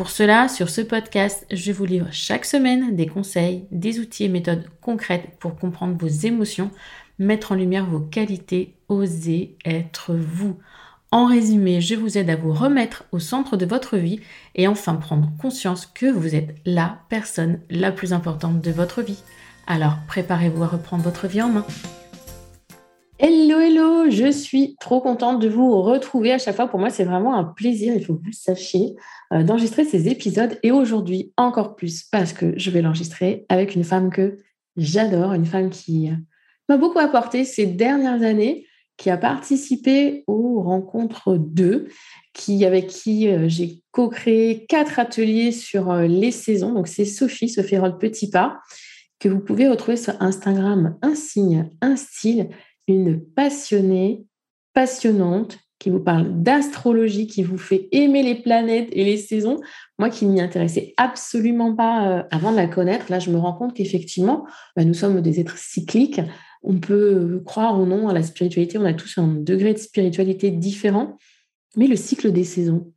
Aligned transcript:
Pour 0.00 0.08
cela, 0.08 0.48
sur 0.48 0.70
ce 0.70 0.80
podcast, 0.80 1.44
je 1.52 1.72
vous 1.72 1.84
livre 1.84 2.08
chaque 2.10 2.46
semaine 2.46 2.96
des 2.96 3.06
conseils, 3.06 3.66
des 3.70 3.98
outils 3.98 4.24
et 4.24 4.28
méthodes 4.30 4.64
concrètes 4.80 5.36
pour 5.38 5.56
comprendre 5.56 5.94
vos 5.94 6.08
émotions, 6.08 6.70
mettre 7.18 7.52
en 7.52 7.54
lumière 7.54 7.84
vos 7.84 8.00
qualités, 8.00 8.72
oser 8.88 9.58
être 9.62 10.14
vous. 10.14 10.56
En 11.10 11.26
résumé, 11.26 11.82
je 11.82 11.96
vous 11.96 12.16
aide 12.16 12.30
à 12.30 12.36
vous 12.36 12.54
remettre 12.54 13.04
au 13.12 13.18
centre 13.18 13.58
de 13.58 13.66
votre 13.66 13.98
vie 13.98 14.20
et 14.54 14.66
enfin 14.68 14.94
prendre 14.94 15.30
conscience 15.38 15.84
que 15.84 16.10
vous 16.10 16.34
êtes 16.34 16.54
la 16.64 17.00
personne 17.10 17.60
la 17.68 17.92
plus 17.92 18.14
importante 18.14 18.62
de 18.62 18.70
votre 18.70 19.02
vie. 19.02 19.22
Alors 19.66 19.98
préparez-vous 20.08 20.62
à 20.62 20.68
reprendre 20.68 21.04
votre 21.04 21.26
vie 21.26 21.42
en 21.42 21.50
main. 21.50 21.66
Hello, 23.22 23.60
hello, 23.60 24.08
je 24.08 24.32
suis 24.32 24.76
trop 24.80 25.02
contente 25.02 25.42
de 25.42 25.48
vous 25.50 25.82
retrouver 25.82 26.32
à 26.32 26.38
chaque 26.38 26.56
fois. 26.56 26.68
Pour 26.68 26.80
moi, 26.80 26.88
c'est 26.88 27.04
vraiment 27.04 27.36
un 27.36 27.44
plaisir, 27.44 27.92
il 27.94 28.02
faut 28.02 28.14
que 28.14 28.20
vous 28.20 28.30
le 28.30 28.32
sachiez, 28.32 28.96
euh, 29.34 29.42
d'enregistrer 29.42 29.84
ces 29.84 30.08
épisodes. 30.08 30.58
Et 30.62 30.70
aujourd'hui, 30.70 31.30
encore 31.36 31.76
plus, 31.76 32.02
parce 32.02 32.32
que 32.32 32.54
je 32.56 32.70
vais 32.70 32.80
l'enregistrer 32.80 33.44
avec 33.50 33.74
une 33.74 33.84
femme 33.84 34.08
que 34.08 34.38
j'adore, 34.78 35.34
une 35.34 35.44
femme 35.44 35.68
qui 35.68 36.08
euh, 36.08 36.14
m'a 36.70 36.78
beaucoup 36.78 36.98
apporté 36.98 37.44
ces 37.44 37.66
dernières 37.66 38.22
années, 38.22 38.66
qui 38.96 39.10
a 39.10 39.18
participé 39.18 40.24
aux 40.26 40.62
rencontres 40.62 41.36
2, 41.36 41.88
qui, 42.32 42.64
avec 42.64 42.86
qui 42.86 43.28
euh, 43.28 43.50
j'ai 43.50 43.82
co-créé 43.90 44.64
quatre 44.64 44.98
ateliers 44.98 45.52
sur 45.52 45.94
les 45.94 46.30
saisons. 46.30 46.72
Donc, 46.72 46.88
c'est 46.88 47.04
Sophie, 47.04 47.50
Sophie 47.50 47.76
Rod 47.76 48.00
Petit 48.00 48.30
Pas, 48.30 48.60
que 49.18 49.28
vous 49.28 49.40
pouvez 49.40 49.68
retrouver 49.68 49.98
sur 49.98 50.14
Instagram, 50.22 50.96
un 51.02 51.14
signe, 51.14 51.70
un 51.82 51.96
style 51.96 52.48
une 52.94 53.20
passionnée, 53.20 54.24
passionnante, 54.74 55.58
qui 55.80 55.88
vous 55.88 56.00
parle 56.00 56.42
d'astrologie, 56.42 57.26
qui 57.26 57.42
vous 57.42 57.56
fait 57.56 57.88
aimer 57.90 58.22
les 58.22 58.34
planètes 58.34 58.90
et 58.92 59.02
les 59.02 59.16
saisons. 59.16 59.58
Moi 59.98 60.10
qui 60.10 60.26
ne 60.26 60.32
m'y 60.32 60.40
intéressais 60.40 60.92
absolument 60.98 61.74
pas 61.74 62.08
euh, 62.08 62.22
avant 62.30 62.52
de 62.52 62.56
la 62.56 62.66
connaître, 62.66 63.06
là 63.10 63.18
je 63.18 63.30
me 63.30 63.38
rends 63.38 63.54
compte 63.54 63.74
qu'effectivement, 63.74 64.46
bah, 64.76 64.84
nous 64.84 64.94
sommes 64.94 65.20
des 65.22 65.40
êtres 65.40 65.56
cycliques. 65.56 66.20
On 66.62 66.78
peut 66.78 67.42
croire 67.46 67.80
ou 67.80 67.86
non 67.86 68.08
à 68.08 68.12
la 68.12 68.22
spiritualité, 68.22 68.76
on 68.76 68.84
a 68.84 68.92
tous 68.92 69.16
un 69.16 69.28
degré 69.28 69.72
de 69.72 69.78
spiritualité 69.78 70.50
différent, 70.50 71.16
mais 71.76 71.86
le 71.86 71.96
cycle 71.96 72.30
des 72.30 72.44
saisons, 72.44 72.92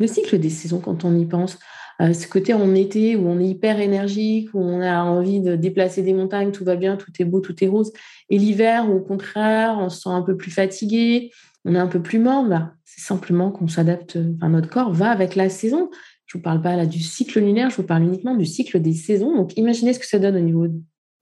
le 0.00 0.08
cycle 0.08 0.38
des 0.38 0.50
saisons 0.50 0.80
quand 0.80 1.04
on 1.04 1.16
y 1.16 1.24
pense, 1.24 1.58
euh, 2.00 2.12
ce 2.12 2.28
côté 2.28 2.54
en 2.54 2.74
été 2.74 3.16
où 3.16 3.28
on 3.28 3.40
est 3.40 3.48
hyper 3.48 3.80
énergique, 3.80 4.50
où 4.54 4.60
on 4.60 4.80
a 4.80 5.02
envie 5.02 5.40
de 5.40 5.56
déplacer 5.56 6.02
des 6.02 6.14
montagnes, 6.14 6.52
tout 6.52 6.64
va 6.64 6.76
bien, 6.76 6.96
tout 6.96 7.10
est 7.18 7.24
beau, 7.24 7.40
tout 7.40 7.62
est 7.62 7.68
rose. 7.68 7.92
Et 8.30 8.38
l'hiver, 8.38 8.90
au 8.90 9.00
contraire, 9.00 9.76
on 9.80 9.88
se 9.88 10.02
sent 10.02 10.10
un 10.10 10.22
peu 10.22 10.36
plus 10.36 10.50
fatigué, 10.50 11.30
on 11.64 11.74
est 11.74 11.78
un 11.78 11.88
peu 11.88 12.00
plus 12.00 12.18
mort. 12.18 12.44
Bah, 12.44 12.72
c'est 12.84 13.00
simplement 13.00 13.50
qu'on 13.50 13.68
s'adapte, 13.68 14.18
enfin, 14.36 14.48
notre 14.48 14.68
corps 14.68 14.92
va 14.92 15.10
avec 15.10 15.34
la 15.34 15.48
saison. 15.48 15.90
Je 16.26 16.36
ne 16.36 16.40
vous 16.40 16.42
parle 16.42 16.60
pas 16.60 16.76
là 16.76 16.86
du 16.86 17.00
cycle 17.00 17.40
lunaire, 17.40 17.70
je 17.70 17.76
vous 17.76 17.84
parle 17.84 18.02
uniquement 18.02 18.34
du 18.34 18.44
cycle 18.44 18.80
des 18.80 18.92
saisons. 18.92 19.34
Donc 19.34 19.56
imaginez 19.56 19.92
ce 19.92 19.98
que 19.98 20.06
ça 20.06 20.18
donne 20.18 20.36
au 20.36 20.40
niveau 20.40 20.66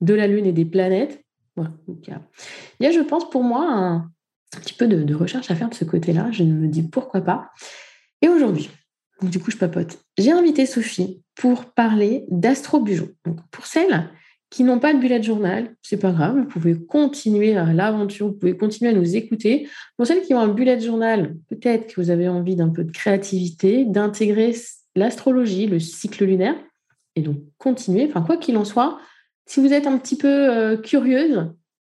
de 0.01 0.13
la 0.13 0.27
Lune 0.27 0.45
et 0.45 0.51
des 0.51 0.65
planètes. 0.65 1.23
Voilà. 1.55 1.71
il, 1.87 2.13
y 2.81 2.85
a, 2.85 2.91
je 2.91 2.99
pense, 2.99 3.29
pour 3.29 3.43
moi, 3.43 3.65
un, 3.67 4.11
petit 4.61 4.73
peu 4.73 4.87
de, 4.87 5.15
recherche 5.15 5.49
à 5.49 5.55
faire 5.55 5.69
de 5.69 5.75
ce 5.75 5.85
côté-là. 5.85 6.29
Je 6.31 6.43
me 6.43 6.67
dis 6.67 6.83
pourquoi 6.83 7.21
pas. 7.21 7.49
Et 8.21 8.29
aujourd'hui, 8.29 8.69
du 9.21 9.39
coup, 9.39 9.51
je 9.51 9.57
papote. 9.57 9.99
J'ai 10.17 10.31
invité 10.31 10.65
Sophie 10.65 11.21
pour 11.35 11.65
parler 11.65 12.25
d'astro-bujo. 12.29 13.09
pour 13.51 13.65
celles 13.65 14.09
qui 14.49 14.63
n'ont 14.63 14.79
pas 14.79 14.93
de 14.93 14.99
bullet 14.99 15.21
journal, 15.21 15.75
c'est 15.81 15.97
pas 15.97 16.11
grave, 16.11 16.37
vous 16.37 16.45
pouvez 16.45 16.73
continuer 16.85 17.53
l'aventure, 17.53 18.27
vous 18.27 18.33
pouvez 18.33 18.55
continuer 18.55 18.91
à 18.91 18.93
nous 18.93 19.15
écouter. 19.15 19.67
Pour 19.97 20.07
celles 20.07 20.21
qui 20.21 20.33
ont 20.33 20.39
un 20.39 20.47
bullet 20.47 20.79
journal, 20.79 21.35
peut-être 21.49 21.93
que 21.93 22.01
vous 22.01 22.11
avez 22.11 22.29
envie 22.29 22.55
d'un 22.55 22.69
peu 22.69 22.85
de 22.85 22.91
créativité, 22.91 23.83
d'intégrer 23.83 24.55
l'astrologie, 24.95 25.67
le 25.67 25.79
cycle 25.79 26.23
lunaire, 26.23 26.55
et 27.15 27.21
donc 27.21 27.37
continuer. 27.57 28.05
Enfin, 28.07 28.21
quoi 28.21 28.37
qu'il 28.37 28.55
en 28.57 28.63
soit, 28.63 28.99
si 29.45 29.59
vous 29.59 29.73
êtes 29.73 29.87
un 29.87 29.97
petit 29.97 30.17
peu 30.17 30.27
euh, 30.27 30.77
curieuse, 30.77 31.51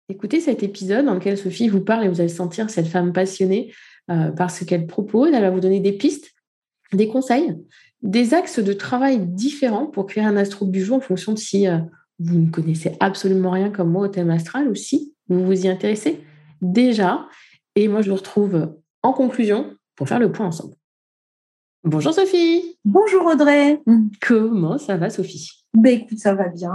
écoutez 0.07 0.39
cet 0.39 0.63
épisode 0.63 1.05
dans 1.05 1.15
lequel 1.15 1.37
Sophie 1.37 1.67
vous 1.67 1.81
parle 1.81 2.05
et 2.05 2.07
vous 2.07 2.21
allez 2.21 2.29
sentir 2.29 2.69
cette 2.69 2.87
femme 2.87 3.11
passionnée 3.11 3.73
euh, 4.09 4.31
par 4.31 4.51
ce 4.51 4.63
qu'elle 4.63 4.87
propose. 4.87 5.33
Elle 5.33 5.41
va 5.41 5.49
vous 5.49 5.59
donner 5.59 5.81
des 5.81 5.91
pistes 5.91 6.31
des 6.93 7.07
conseils, 7.07 7.55
des 8.01 8.33
axes 8.33 8.59
de 8.59 8.73
travail 8.73 9.19
différents 9.19 9.87
pour 9.87 10.05
créer 10.05 10.23
un 10.23 10.37
astro 10.37 10.69
en 10.91 10.99
fonction 10.99 11.33
de 11.33 11.37
si 11.37 11.67
euh, 11.67 11.79
vous 12.19 12.39
ne 12.39 12.49
connaissez 12.49 12.93
absolument 12.99 13.51
rien 13.51 13.69
comme 13.69 13.91
moi 13.91 14.03
au 14.03 14.07
thème 14.07 14.29
astral 14.29 14.67
ou 14.69 14.75
si 14.75 15.13
vous 15.29 15.45
vous 15.45 15.65
y 15.65 15.67
intéressez 15.67 16.21
déjà. 16.61 17.27
Et 17.75 17.87
moi, 17.87 18.01
je 18.01 18.09
vous 18.09 18.15
retrouve 18.15 18.75
en 19.03 19.13
conclusion 19.13 19.75
pour 19.95 20.07
faire 20.07 20.19
le 20.19 20.31
point 20.31 20.47
ensemble. 20.47 20.75
Bonjour 21.83 22.13
Sophie. 22.13 22.77
Bonjour 22.85 23.25
Audrey. 23.25 23.81
Comment 24.21 24.77
ça 24.77 24.97
va 24.97 25.09
Sophie? 25.09 25.51
Ben, 25.73 26.01
écoute, 26.01 26.19
ça 26.19 26.33
va 26.33 26.49
bien 26.49 26.73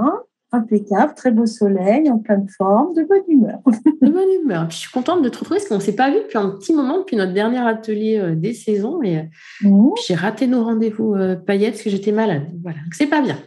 impeccable, 0.53 1.15
très 1.15 1.31
beau 1.31 1.47
soleil, 1.47 2.11
en 2.11 2.19
pleine 2.19 2.47
forme, 2.49 2.95
de 2.95 3.03
bonne 3.03 3.23
humeur. 3.27 3.59
de 3.67 4.11
bonne 4.11 4.43
humeur. 4.43 4.71
je 4.71 4.77
suis 4.77 4.91
contente 4.91 5.23
de 5.23 5.29
te 5.29 5.39
retrouver 5.39 5.59
parce 5.59 5.69
qu'on 5.69 5.77
ne 5.77 5.81
s'est 5.81 5.97
pas 5.97 6.11
vu 6.11 6.19
depuis 6.19 6.39
un 6.39 6.51
petit 6.51 6.75
moment, 6.75 6.99
depuis 6.99 7.17
notre 7.17 7.33
dernier 7.33 7.59
atelier 7.59 8.19
euh, 8.19 8.35
des 8.35 8.53
saisons. 8.53 9.03
Et 9.03 9.19
euh, 9.19 9.23
mmh. 9.63 9.91
j'ai 10.07 10.15
raté 10.15 10.47
nos 10.47 10.63
rendez-vous 10.63 11.15
euh, 11.15 11.37
paillettes 11.37 11.73
parce 11.73 11.83
que 11.83 11.91
j'étais 11.91 12.13
malade. 12.13 12.49
Voilà, 12.63 12.79
c'est 12.93 13.07
pas 13.07 13.23
bien. 13.23 13.39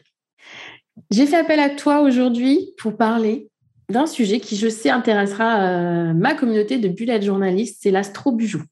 J'ai 1.11 1.27
fait 1.27 1.37
appel 1.37 1.59
à 1.59 1.69
toi 1.69 2.01
aujourd'hui 2.01 2.73
pour 2.77 2.97
parler 2.97 3.49
d'un 3.89 4.07
sujet 4.07 4.39
qui, 4.39 4.55
je 4.55 4.67
sais, 4.67 4.89
intéressera 4.89 6.13
ma 6.13 6.33
communauté 6.33 6.79
de 6.79 6.87
bullet 6.87 7.21
journalistes, 7.21 7.79
c'est 7.81 7.91
l'astro-bujou. 7.91 8.63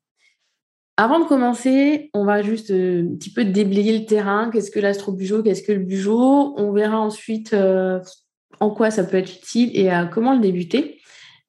Avant 0.97 1.19
de 1.19 1.25
commencer, 1.25 2.09
on 2.15 2.25
va 2.25 2.41
juste 2.41 2.71
un 2.71 3.15
petit 3.15 3.31
peu 3.31 3.45
déblayer 3.45 4.00
le 4.00 4.05
terrain. 4.05 4.50
Qu'est-ce 4.51 4.71
que 4.71 4.79
l'astro-bujou 4.79 5.44
Qu'est-ce 5.44 5.61
que 5.61 5.71
le 5.71 5.83
bujou 5.83 6.15
On 6.57 6.71
verra 6.71 7.00
ensuite 7.00 7.55
en 8.59 8.69
quoi 8.69 8.91
ça 8.91 9.03
peut 9.03 9.17
être 9.17 9.33
utile 9.33 9.71
et 9.73 9.89
à 9.89 10.05
comment 10.05 10.33
le 10.33 10.39
débuter. 10.39 10.99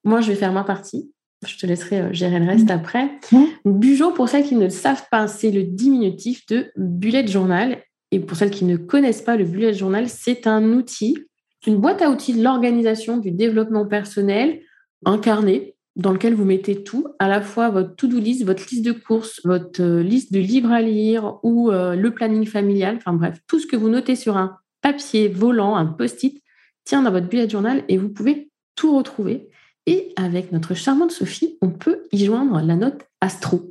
Moi, 0.04 0.20
je 0.20 0.28
vais 0.28 0.36
faire 0.36 0.52
ma 0.52 0.64
partie. 0.64 1.12
Je 1.46 1.56
te 1.58 1.66
laisserai 1.66 2.00
euh, 2.00 2.12
gérer 2.12 2.38
le 2.38 2.46
reste 2.46 2.68
mmh. 2.68 2.72
après. 2.72 3.10
Mmh. 3.32 3.44
Bujo, 3.64 4.10
pour 4.12 4.28
celles 4.28 4.44
qui 4.44 4.54
ne 4.54 4.64
le 4.64 4.70
savent 4.70 5.04
pas, 5.10 5.26
c'est 5.26 5.50
le 5.50 5.64
diminutif 5.64 6.46
de 6.46 6.70
bullet 6.76 7.26
journal. 7.26 7.82
Et 8.10 8.20
pour 8.20 8.36
celles 8.36 8.50
qui 8.50 8.64
ne 8.64 8.76
connaissent 8.76 9.22
pas 9.22 9.36
le 9.36 9.44
bullet 9.44 9.74
journal, 9.74 10.08
c'est 10.08 10.46
un 10.46 10.72
outil, 10.72 11.18
une 11.66 11.76
boîte 11.76 12.02
à 12.02 12.10
outils 12.10 12.34
de 12.34 12.42
l'organisation, 12.42 13.16
du 13.16 13.30
développement 13.30 13.86
personnel, 13.86 14.60
incarné, 15.04 15.74
dans 15.96 16.12
lequel 16.12 16.34
vous 16.34 16.44
mettez 16.44 16.82
tout, 16.82 17.06
à 17.18 17.28
la 17.28 17.40
fois 17.40 17.70
votre 17.70 17.94
to-do 17.94 18.18
list, 18.18 18.44
votre 18.44 18.64
liste 18.70 18.84
de 18.84 18.92
courses, 18.92 19.40
votre 19.44 19.82
euh, 19.82 20.02
liste 20.02 20.32
de 20.32 20.40
livres 20.40 20.72
à 20.72 20.82
lire 20.82 21.38
ou 21.42 21.70
euh, 21.70 21.94
le 21.94 22.12
planning 22.12 22.46
familial, 22.46 22.96
enfin 22.96 23.12
bref, 23.12 23.38
tout 23.46 23.60
ce 23.60 23.66
que 23.66 23.76
vous 23.76 23.88
notez 23.88 24.16
sur 24.16 24.36
un 24.36 24.56
papier 24.82 25.28
volant, 25.28 25.76
un 25.76 25.86
post-it, 25.86 26.42
tient 26.84 27.02
dans 27.02 27.10
votre 27.10 27.28
bullet 27.28 27.48
journal 27.48 27.84
et 27.88 27.98
vous 27.98 28.08
pouvez 28.08 28.50
tout 28.74 28.96
retrouver. 28.96 29.48
Et 29.86 30.12
avec 30.16 30.52
notre 30.52 30.74
charmante 30.74 31.10
Sophie, 31.10 31.58
on 31.60 31.70
peut 31.70 32.04
y 32.12 32.24
joindre 32.24 32.60
la 32.60 32.76
note 32.76 33.06
astro. 33.20 33.62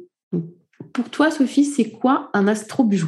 pour 0.93 1.09
toi, 1.09 1.31
Sophie, 1.31 1.65
c'est 1.65 1.89
quoi 1.89 2.29
un 2.33 2.47
astro 2.47 2.83
bujo 2.83 3.07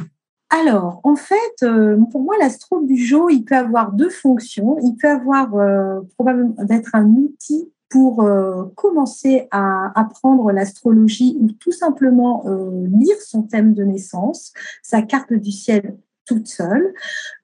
alors, 0.50 1.00
en 1.02 1.16
fait, 1.16 1.64
euh, 1.64 1.98
pour 2.12 2.22
moi, 2.22 2.36
l'astro 2.38 2.80
bujo, 2.80 3.28
il 3.28 3.42
peut 3.44 3.56
avoir 3.56 3.90
deux 3.90 4.10
fonctions. 4.10 4.78
Il 4.80 4.94
peut 4.96 5.08
avoir 5.08 5.54
euh, 5.56 6.00
probablement 6.14 6.54
d'être 6.62 6.94
un 6.94 7.08
outil 7.08 7.72
pour 7.88 8.22
euh, 8.22 8.64
commencer 8.76 9.48
à 9.50 9.90
apprendre 9.98 10.52
l'astrologie 10.52 11.36
ou 11.40 11.50
tout 11.50 11.72
simplement 11.72 12.44
lire 12.46 13.16
son 13.20 13.42
thème 13.42 13.74
de 13.74 13.82
naissance, 13.82 14.52
sa 14.82 15.02
carte 15.02 15.32
du 15.32 15.50
ciel 15.50 15.96
toute 16.26 16.46
seule. 16.46 16.92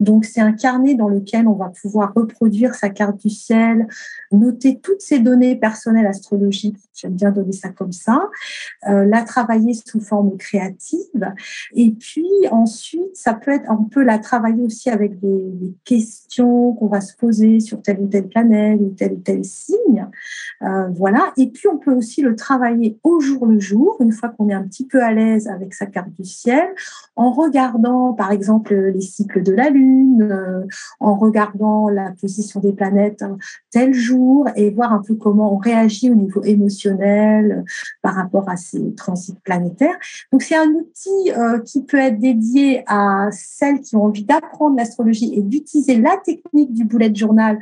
Donc, 0.01 0.25
c'est 0.25 0.41
un 0.41 0.53
carnet 0.53 0.95
dans 0.95 1.09
lequel 1.09 1.47
on 1.47 1.55
va 1.55 1.71
pouvoir 1.81 2.13
reproduire 2.15 2.75
sa 2.75 2.91
carte 2.91 3.19
du 3.21 3.31
ciel, 3.31 3.87
noter 4.31 4.81
toutes 4.81 5.01
ces 5.01 5.19
données 5.19 5.57
personnelles 5.57 6.07
astrologiques, 6.07 6.77
j'aime 6.95 7.15
bien 7.15 7.31
donner 7.31 7.53
ça 7.53 7.69
comme 7.69 7.93
ça, 7.93 8.29
euh, 8.89 9.05
la 9.05 9.23
travailler 9.23 9.75
sous 9.75 10.01
forme 10.01 10.37
créative. 10.37 11.33
Et 11.75 11.91
puis 11.91 12.29
ensuite, 12.51 13.15
ça 13.17 13.35
peut 13.35 13.53
être, 13.53 13.71
on 13.71 13.85
peut 13.85 14.03
la 14.03 14.19
travailler 14.19 14.63
aussi 14.63 14.91
avec 14.91 15.19
des, 15.21 15.75
questions 15.85 16.75
qu'on 16.75 16.87
va 16.87 17.01
se 17.01 17.17
poser 17.17 17.61
sur 17.61 17.83
telle 17.83 18.01
ou 18.01 18.07
telle 18.07 18.29
planète 18.29 18.81
ou 18.81 18.95
tel 18.97 19.15
ou 19.15 19.17
tel 19.17 19.45
signe. 19.45 20.07
Euh, 20.63 20.89
voilà. 20.89 21.33
Et 21.37 21.49
puis, 21.49 21.69
on 21.69 21.79
peut 21.79 21.93
aussi 21.93 22.23
le 22.23 22.37
travailler 22.37 22.99
au 23.03 23.21
jour 23.21 23.47
le 23.47 23.59
jour, 23.59 23.97
une 24.01 24.13
fois 24.13 24.29
qu'on 24.29 24.49
est 24.49 24.55
un 24.55 24.63
petit 24.63 24.87
peu 24.87 25.03
à 25.03 25.13
l'aise 25.13 25.49
avec 25.49 25.75
sa 25.75 25.87
carte 25.87 26.11
du 26.11 26.25
ciel, 26.25 26.69
en 27.17 27.33
regardant, 27.33 28.13
par 28.13 28.33
exemple, 28.33 28.72
les 28.73 29.01
cycles 29.01 29.43
de 29.43 29.53
la 29.53 29.71
Lune, 29.71 30.23
euh, 30.23 30.67
en 31.01 31.15
regardant 31.15 31.89
la 31.89 32.13
position 32.21 32.61
des 32.61 32.73
planètes 32.73 33.25
tel 33.71 33.93
jour 33.93 34.49
et 34.57 34.71
voir 34.71 34.93
un 34.93 35.03
peu 35.03 35.15
comment 35.15 35.55
on 35.55 35.59
réagit 35.59 36.11
au 36.11 36.15
niveau 36.15 36.43
émotionnel 36.43 37.53
euh, 37.53 37.63
par 38.03 38.15
rapport 38.15 38.49
à 38.49 38.57
ces 38.57 38.95
transits 38.95 39.35
planétaires. 39.45 39.97
Donc 40.31 40.43
c'est 40.43 40.57
un 40.57 40.69
outil 40.69 41.33
euh, 41.37 41.59
qui 41.61 41.85
peut 41.85 41.99
être 41.99 42.19
dédié 42.19 42.85
à 42.87 43.29
celles 43.33 43.81
qui 43.81 43.97
ont 43.97 44.05
envie 44.05 44.25
d'apprendre 44.25 44.77
l'astrologie 44.77 45.33
et 45.35 45.43
d'utiliser 45.43 46.01
la 46.01 46.17
technique 46.25 46.73
du 46.73 46.85
bullet 46.85 47.15
journal 47.15 47.59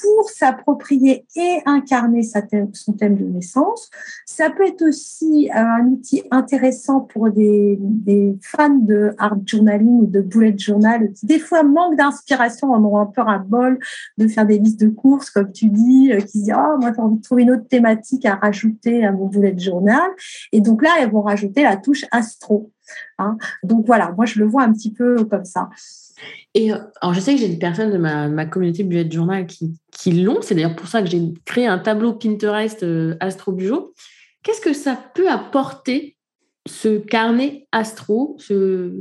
pour 0.00 0.30
s'approprier 0.30 1.26
et 1.36 1.58
incarner 1.66 2.22
son 2.22 2.92
thème 2.92 3.16
de 3.16 3.24
naissance. 3.24 3.90
Ça 4.24 4.50
peut 4.50 4.66
être 4.66 4.82
aussi 4.82 5.48
euh, 5.50 5.58
un 5.58 5.86
outil 5.86 6.22
intéressant 6.30 7.00
pour 7.00 7.30
des, 7.30 7.78
fans 8.42 8.68
de 8.70 9.14
art 9.18 9.36
journaling 9.44 10.00
ou 10.02 10.06
de 10.06 10.20
bullet 10.20 10.56
journal 10.56 11.12
qui 11.12 11.26
des 11.26 11.38
fois 11.38 11.62
manquent 11.62 11.96
d'inspiration, 11.96 12.72
en 12.72 12.84
ont 12.84 12.98
un 12.98 13.06
peu 13.06 13.20
un 13.20 13.38
bol 13.38 13.78
de 14.18 14.28
faire 14.28 14.46
des 14.46 14.58
listes 14.58 14.80
de 14.80 14.88
courses, 14.88 15.30
comme 15.30 15.52
tu 15.52 15.66
dis, 15.66 16.12
euh, 16.12 16.20
qui 16.20 16.38
se 16.38 16.44
disent 16.44 16.54
oh, 16.56 16.78
moi 16.80 16.92
j'ai 16.94 17.00
envie 17.00 17.16
de 17.16 17.22
trouver 17.22 17.42
une 17.42 17.50
autre 17.52 17.68
thématique 17.68 18.26
à 18.26 18.36
rajouter 18.36 19.04
à 19.04 19.12
mon 19.12 19.26
bullet 19.26 19.56
journal. 19.58 20.08
Et 20.52 20.60
donc 20.60 20.82
là, 20.82 20.90
elles 21.00 21.10
vont 21.10 21.22
rajouter 21.22 21.62
la 21.62 21.76
touche 21.76 22.04
astro. 22.10 22.70
Hein. 23.18 23.36
Donc 23.62 23.86
voilà, 23.86 24.12
moi 24.16 24.26
je 24.26 24.38
le 24.38 24.46
vois 24.46 24.62
un 24.62 24.72
petit 24.72 24.92
peu 24.92 25.24
comme 25.24 25.44
ça. 25.44 25.68
Et 26.54 26.72
euh, 26.72 26.78
alors, 27.00 27.14
je 27.14 27.20
sais 27.20 27.34
que 27.34 27.40
j'ai 27.40 27.48
des 27.48 27.58
personnes 27.58 27.92
de 27.92 27.98
ma, 27.98 28.46
communauté 28.46 28.84
Bullet 28.84 29.10
Journal 29.10 29.46
qui, 29.46 29.78
l'ont. 30.12 30.42
C'est 30.42 30.54
d'ailleurs 30.54 30.76
pour 30.76 30.88
ça 30.88 31.02
que 31.02 31.08
j'ai 31.08 31.22
créé 31.44 31.66
un 31.66 31.78
tableau 31.78 32.12
Pinterest 32.12 32.82
euh, 32.82 33.16
Astro 33.20 33.52
Bujo. 33.52 33.94
Qu'est-ce 34.42 34.60
que 34.60 34.72
ça 34.72 34.98
peut 35.14 35.28
apporter, 35.28 36.16
ce 36.68 36.98
carnet 36.98 37.66
astro, 37.72 38.36
ce, 38.38 38.92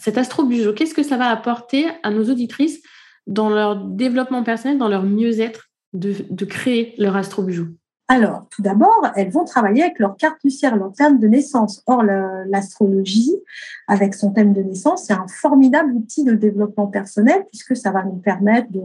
cet 0.00 0.18
Astro 0.18 0.44
Bujo? 0.44 0.72
Qu'est-ce 0.72 0.94
que 0.94 1.02
ça 1.02 1.16
va 1.16 1.28
apporter 1.30 1.86
à 2.02 2.10
nos 2.10 2.30
auditrices 2.30 2.82
dans 3.26 3.48
leur 3.48 3.76
développement 3.76 4.42
personnel, 4.42 4.78
dans 4.78 4.88
leur 4.88 5.04
mieux-être 5.04 5.70
de, 5.92 6.44
créer 6.44 6.94
leur 6.98 7.16
Astro 7.16 7.42
Bujo? 7.42 7.66
Alors, 8.08 8.46
tout 8.50 8.60
d'abord, 8.60 9.08
elles 9.16 9.30
vont 9.30 9.44
travailler 9.44 9.82
avec 9.82 9.98
leur 9.98 10.16
carte 10.16 10.46
ciel, 10.46 10.74
leur 10.74 10.92
thème 10.92 11.18
de 11.18 11.26
naissance. 11.26 11.82
Or, 11.86 12.02
l'astrologie, 12.02 13.32
avec 13.88 14.14
son 14.14 14.32
thème 14.32 14.52
de 14.52 14.60
naissance, 14.60 15.04
c'est 15.06 15.14
un 15.14 15.26
formidable 15.26 15.92
outil 15.92 16.24
de 16.24 16.34
développement 16.34 16.88
personnel 16.88 17.46
puisque 17.50 17.74
ça 17.74 17.90
va 17.90 18.04
nous 18.04 18.16
permettre 18.16 18.70
de 18.70 18.82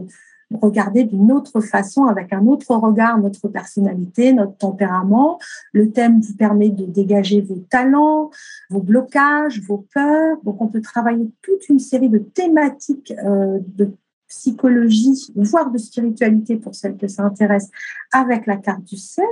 regarder 0.60 1.04
d'une 1.04 1.30
autre 1.32 1.60
façon, 1.60 2.04
avec 2.04 2.32
un 2.32 2.46
autre 2.46 2.74
regard, 2.74 3.18
notre 3.18 3.48
personnalité, 3.48 4.32
notre 4.32 4.56
tempérament. 4.56 5.38
Le 5.72 5.90
thème 5.90 6.20
vous 6.20 6.34
permet 6.34 6.70
de 6.70 6.86
dégager 6.86 7.40
vos 7.40 7.64
talents, 7.70 8.30
vos 8.68 8.80
blocages, 8.80 9.60
vos 9.62 9.86
peurs. 9.92 10.38
Donc, 10.44 10.60
on 10.60 10.68
peut 10.68 10.80
travailler 10.80 11.30
toute 11.42 11.68
une 11.68 11.78
série 11.78 12.08
de 12.08 12.18
thématiques 12.18 13.12
euh, 13.24 13.58
de 13.76 13.92
psychologie, 14.30 15.32
voire 15.34 15.70
de 15.70 15.76
spiritualité 15.76 16.56
pour 16.56 16.74
celles 16.74 16.96
que 16.96 17.08
ça 17.08 17.24
intéresse, 17.24 17.68
avec 18.12 18.46
la 18.46 18.56
carte 18.56 18.84
du 18.84 18.96
ciel. 18.96 19.26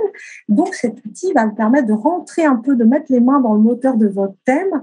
Donc 0.49 0.75
cet 0.75 1.03
outil 1.05 1.31
va 1.33 1.47
me 1.47 1.55
permettre 1.55 1.87
de 1.87 1.93
rentrer 1.93 2.43
un 2.43 2.57
peu, 2.57 2.75
de 2.75 2.83
mettre 2.83 3.05
les 3.09 3.21
mains 3.21 3.39
dans 3.39 3.53
le 3.53 3.61
moteur 3.61 3.95
de 3.95 4.07
votre 4.07 4.35
thème 4.45 4.81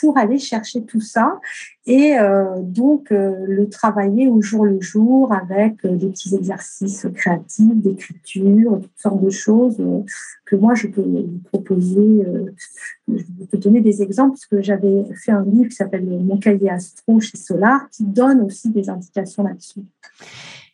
pour 0.00 0.18
aller 0.18 0.38
chercher 0.38 0.84
tout 0.84 1.00
ça 1.00 1.40
et 1.84 2.16
euh, 2.16 2.60
donc 2.60 3.10
euh, 3.10 3.44
le 3.44 3.68
travailler 3.68 4.28
au 4.28 4.40
jour 4.40 4.64
le 4.64 4.80
jour 4.80 5.32
avec 5.32 5.84
euh, 5.84 5.96
des 5.96 6.10
petits 6.10 6.32
exercices 6.32 7.08
créatifs, 7.12 7.74
d'écriture, 7.74 8.78
toutes 8.80 8.98
sortes 8.98 9.20
de 9.20 9.30
choses 9.30 9.82
que 10.44 10.54
moi 10.54 10.76
je 10.76 10.86
peux 10.86 11.02
vous 11.02 11.40
proposer. 11.50 12.24
je 13.08 13.46
peux 13.50 13.58
donner 13.58 13.80
des 13.80 14.00
exemples 14.00 14.32
parce 14.32 14.46
que 14.46 14.62
j'avais 14.62 15.04
fait 15.14 15.32
un 15.32 15.44
livre 15.44 15.68
qui 15.70 15.74
s'appelle 15.74 16.04
Mon 16.04 16.36
cahier 16.36 16.70
astro 16.70 17.18
chez 17.18 17.36
Solar 17.36 17.88
qui 17.90 18.04
donne 18.04 18.42
aussi 18.42 18.70
des 18.70 18.88
indications 18.88 19.42
là-dessus. 19.42 19.80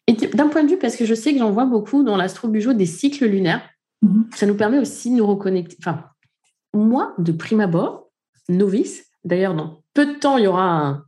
Et 0.06 0.12
d'un 0.12 0.48
point 0.48 0.62
de 0.62 0.68
vue, 0.68 0.78
parce 0.78 0.96
que 0.96 1.04
je 1.04 1.14
sais 1.14 1.32
que 1.32 1.38
j'en 1.38 1.52
vois 1.52 1.66
beaucoup 1.66 2.02
dans 2.02 2.16
l'astro 2.16 2.48
bujo 2.48 2.72
des 2.72 2.86
cycles 2.86 3.26
lunaires, 3.26 3.62
mhm. 4.02 4.26
ça 4.34 4.46
nous 4.46 4.56
permet 4.56 4.78
aussi 4.78 5.10
de 5.10 5.16
nous 5.16 5.26
reconnecter. 5.26 5.76
Enfin, 5.80 6.04
moi, 6.74 7.14
de 7.18 7.32
prime 7.32 7.60
abord, 7.60 8.10
novice, 8.48 9.04
d'ailleurs, 9.24 9.54
non 9.54 9.78
peu 9.98 10.06
de 10.06 10.12
temps, 10.12 10.36
il 10.36 10.44
y 10.44 10.46
aura 10.46 11.02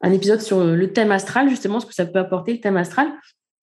un, 0.00 0.12
épisode 0.12 0.40
sur 0.40 0.62
le 0.62 0.92
thème 0.92 1.10
astral, 1.10 1.48
justement, 1.48 1.80
ce 1.80 1.86
que 1.86 1.92
ça 1.92 2.06
peut 2.06 2.20
apporter, 2.20 2.52
le 2.52 2.60
thème 2.60 2.76
astral. 2.76 3.08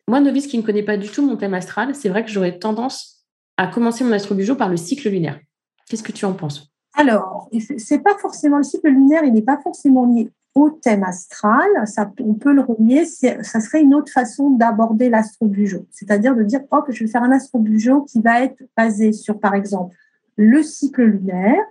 Moi, 0.09 0.19
novice 0.19 0.47
qui 0.47 0.57
ne 0.57 0.63
connaît 0.63 0.83
pas 0.83 0.97
du 0.97 1.07
tout 1.07 1.25
mon 1.25 1.37
thème 1.37 1.53
astral, 1.53 1.95
c'est 1.95 2.09
vrai 2.09 2.25
que 2.25 2.29
j'aurais 2.29 2.59
tendance 2.59 3.25
à 3.55 3.67
commencer 3.67 4.03
mon 4.03 4.11
astrobujo 4.11 4.55
par 4.55 4.67
le 4.67 4.75
cycle 4.75 5.07
lunaire. 5.07 5.39
Qu'est-ce 5.87 6.03
que 6.03 6.11
tu 6.11 6.25
en 6.25 6.33
penses? 6.33 6.73
Alors, 6.93 7.49
c'est 7.77 7.99
pas 7.99 8.17
forcément 8.17 8.57
le 8.57 8.63
cycle 8.63 8.89
lunaire, 8.89 9.23
il 9.23 9.31
n'est 9.31 9.41
pas 9.41 9.61
forcément 9.63 10.13
lié 10.13 10.29
au 10.55 10.69
thème 10.71 11.05
astral. 11.05 11.69
Ça, 11.85 12.11
on 12.19 12.33
peut 12.33 12.51
le 12.51 12.59
relier, 12.59 13.05
ça 13.05 13.61
serait 13.61 13.81
une 13.81 13.95
autre 13.95 14.11
façon 14.11 14.49
d'aborder 14.49 15.09
l'astrobujo. 15.09 15.85
C'est-à-dire 15.89 16.35
de 16.35 16.43
dire, 16.43 16.63
hop, 16.71 16.87
je 16.89 17.05
vais 17.05 17.09
faire 17.09 17.23
un 17.23 17.31
astrobujo 17.31 18.01
qui 18.01 18.19
va 18.19 18.43
être 18.43 18.61
basé 18.75 19.13
sur, 19.13 19.39
par 19.39 19.55
exemple, 19.55 19.95
le 20.35 20.61
cycle 20.63 21.03
lunaire 21.03 21.63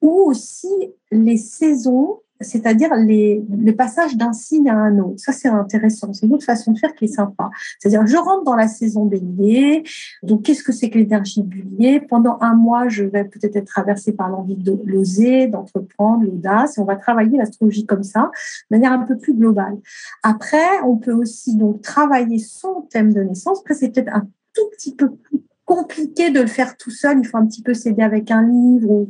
ou 0.00 0.12
aussi 0.26 0.68
les 1.10 1.38
saisons 1.38 2.20
c'est-à-dire 2.42 2.94
les, 2.94 3.44
le 3.50 3.72
passage 3.74 4.16
d'un 4.16 4.32
signe 4.32 4.68
à 4.68 4.76
un 4.76 4.98
autre. 4.98 5.18
Ça, 5.18 5.32
c'est 5.32 5.48
intéressant. 5.48 6.12
C'est 6.12 6.26
une 6.26 6.34
autre 6.34 6.44
façon 6.44 6.72
de 6.72 6.78
faire 6.78 6.94
qui 6.94 7.06
est 7.06 7.14
sympa. 7.14 7.50
C'est-à-dire, 7.78 8.06
je 8.06 8.16
rentre 8.16 8.44
dans 8.44 8.56
la 8.56 8.68
saison 8.68 9.04
bélier. 9.04 9.84
Donc, 10.22 10.42
qu'est-ce 10.42 10.62
que 10.62 10.72
c'est 10.72 10.90
que 10.90 10.98
l'énergie 10.98 11.42
bélier? 11.42 12.00
Pendant 12.00 12.38
un 12.40 12.54
mois, 12.54 12.88
je 12.88 13.04
vais 13.04 13.24
peut-être 13.24 13.56
être 13.56 13.66
traversée 13.66 14.12
par 14.12 14.28
l'envie 14.28 14.56
de 14.56 14.78
l'oser, 14.84 15.46
d'entreprendre, 15.46 16.24
l'audace. 16.24 16.78
On 16.78 16.84
va 16.84 16.96
travailler 16.96 17.38
l'astrologie 17.38 17.86
comme 17.86 18.02
ça, 18.02 18.30
de 18.70 18.76
manière 18.76 18.92
un 18.92 19.04
peu 19.04 19.16
plus 19.16 19.34
globale. 19.34 19.78
Après, 20.22 20.80
on 20.84 20.96
peut 20.96 21.12
aussi 21.12 21.56
donc 21.56 21.82
travailler 21.82 22.38
son 22.38 22.82
thème 22.90 23.12
de 23.12 23.22
naissance. 23.22 23.60
Après, 23.60 23.74
c'est 23.74 23.90
peut-être 23.90 24.14
un 24.14 24.26
tout 24.54 24.68
petit 24.72 24.94
peu 24.94 25.10
plus 25.10 25.42
compliqué 25.74 26.30
de 26.30 26.40
le 26.40 26.46
faire 26.46 26.76
tout 26.76 26.90
seul. 26.90 27.18
Il 27.18 27.26
faut 27.26 27.38
un 27.38 27.46
petit 27.46 27.62
peu 27.62 27.72
s'aider 27.72 28.02
avec 28.02 28.30
un 28.30 28.42
livre 28.42 29.06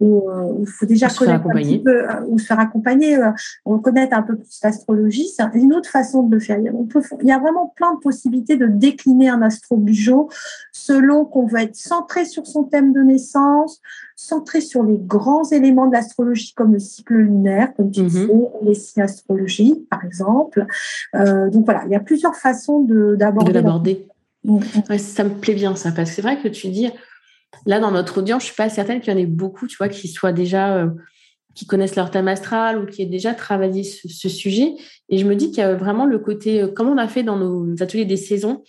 ou, 0.00 0.28
euh, 0.28 0.54
il 0.60 0.66
faut 0.66 0.86
déjà 0.86 1.08
connaître 1.08 1.46
un 1.46 1.52
petit 1.52 1.78
peu 1.78 2.10
euh, 2.10 2.24
ou 2.28 2.38
se 2.38 2.46
faire 2.46 2.58
accompagner, 2.58 3.18
euh, 3.18 3.30
on 3.64 3.78
connaître 3.78 4.16
un 4.16 4.22
peu 4.22 4.36
plus 4.36 4.58
l'astrologie. 4.62 5.28
C'est 5.28 5.44
une 5.54 5.74
autre 5.74 5.90
façon 5.90 6.22
de 6.22 6.34
le 6.34 6.40
faire. 6.40 6.58
On 6.72 6.84
peut, 6.84 7.02
il 7.20 7.28
y 7.28 7.32
a 7.32 7.38
vraiment 7.38 7.72
plein 7.76 7.94
de 7.94 8.00
possibilités 8.00 8.56
de 8.56 8.66
décliner 8.66 9.28
un 9.28 9.42
astrobujo 9.42 10.30
selon 10.72 11.26
qu'on 11.26 11.46
veut 11.46 11.60
être 11.60 11.76
centré 11.76 12.24
sur 12.24 12.46
son 12.46 12.64
thème 12.64 12.92
de 12.92 13.00
naissance, 13.00 13.80
centré 14.14 14.62
sur 14.62 14.82
les 14.84 14.98
grands 14.98 15.44
éléments 15.50 15.86
de 15.86 15.92
l'astrologie 15.92 16.54
comme 16.54 16.72
le 16.72 16.78
cycle 16.78 17.14
lunaire, 17.14 17.74
comme 17.74 17.90
tu 17.90 18.02
disais, 18.02 18.26
mhm. 18.26 18.46
les 18.62 18.74
signes 18.74 19.02
astrologiques, 19.02 19.86
par 19.90 20.04
exemple. 20.04 20.66
donc 21.14 21.64
voilà, 21.64 21.82
il 21.86 21.90
y 21.90 21.96
a 21.96 22.00
plusieurs 22.00 22.36
façons 22.36 22.80
d'aborder 23.18 24.06
ça 24.98 25.24
me 25.24 25.40
plaît 25.40 25.54
bien 25.54 25.74
ça, 25.74 25.92
parce 25.92 26.10
que 26.10 26.16
c'est 26.16 26.22
vrai 26.22 26.40
que 26.40 26.48
tu 26.48 26.68
dis, 26.68 26.88
là 27.64 27.80
dans 27.80 27.90
notre 27.90 28.18
audience, 28.18 28.42
je 28.42 28.46
suis 28.46 28.56
pas 28.56 28.68
certaine 28.68 29.00
qu'il 29.00 29.12
y 29.12 29.16
en 29.16 29.18
ait 29.18 29.26
beaucoup, 29.26 29.66
tu 29.66 29.76
vois, 29.76 29.88
qui 29.88 30.08
soient 30.08 30.32
déjà, 30.32 30.76
euh, 30.76 30.90
qui 31.54 31.66
connaissent 31.66 31.96
leur 31.96 32.10
thème 32.10 32.28
astral 32.28 32.78
ou 32.78 32.86
qui 32.86 33.02
aient 33.02 33.06
déjà 33.06 33.34
travaillé 33.34 33.82
ce, 33.82 34.28
sujet. 34.28 34.74
Et 35.08 35.18
je 35.18 35.26
me 35.26 35.34
dis 35.34 35.50
qu'il 35.50 35.58
y 35.58 35.62
a 35.62 35.74
vraiment 35.74 36.06
le 36.06 36.18
côté, 36.18 36.62
euh, 36.62 36.68
comme 36.68 36.88
on 36.88 36.98
a 36.98 37.08
fait 37.08 37.22
dans 37.22 37.36
nos 37.36 37.82
ateliers 37.82 38.04
des 38.04 38.16
saisons, 38.16 38.62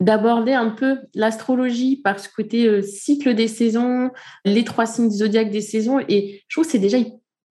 d'aborder 0.00 0.52
un 0.52 0.70
peu 0.70 0.98
l'astrologie 1.14 1.96
par 1.96 2.20
ce 2.20 2.28
côté 2.28 2.68
euh, 2.68 2.82
cycle 2.82 3.34
des 3.34 3.48
saisons, 3.48 4.10
les 4.44 4.64
trois 4.64 4.86
signes 4.86 5.10
zodiaques 5.10 5.50
des 5.50 5.62
saisons. 5.62 5.98
Et 6.08 6.42
je 6.48 6.54
trouve 6.54 6.66
que 6.66 6.72
c'est 6.72 6.78
déjà 6.78 6.98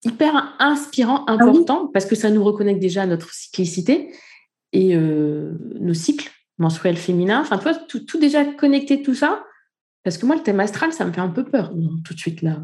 hyper 0.03 0.56
inspirant, 0.60 1.24
ah 1.27 1.34
important, 1.34 1.88
parce 1.88 2.06
que 2.06 2.15
ça 2.15 2.30
nous 2.30 2.44
reconnecte 2.44 2.82
déjà 2.82 3.03
à 3.03 3.06
notre 3.06 3.34
cyclicité 3.34 4.12
et 4.74 4.98
nos 4.98 5.94
cycles 5.94 6.30
menstruel 6.57 6.98
féminin. 6.98 7.41
Enfin, 7.41 7.57
toi, 7.57 7.74
tout, 7.74 8.00
tout, 8.00 8.19
déjà 8.19 8.45
connecté, 8.45 9.01
tout 9.01 9.15
ça, 9.15 9.43
Parce 10.03 10.17
que 10.17 10.25
moi, 10.25 10.36
le 10.36 10.41
thème 10.41 10.60
astral, 10.60 10.91
ça 10.91 11.05
me 11.05 11.12
fait 11.12 11.22
un 11.22 11.29
peu 11.29 11.45
peur 11.45 11.74
tout 12.03 12.13
de 12.13 12.19
suite 12.19 12.41
là. 12.41 12.57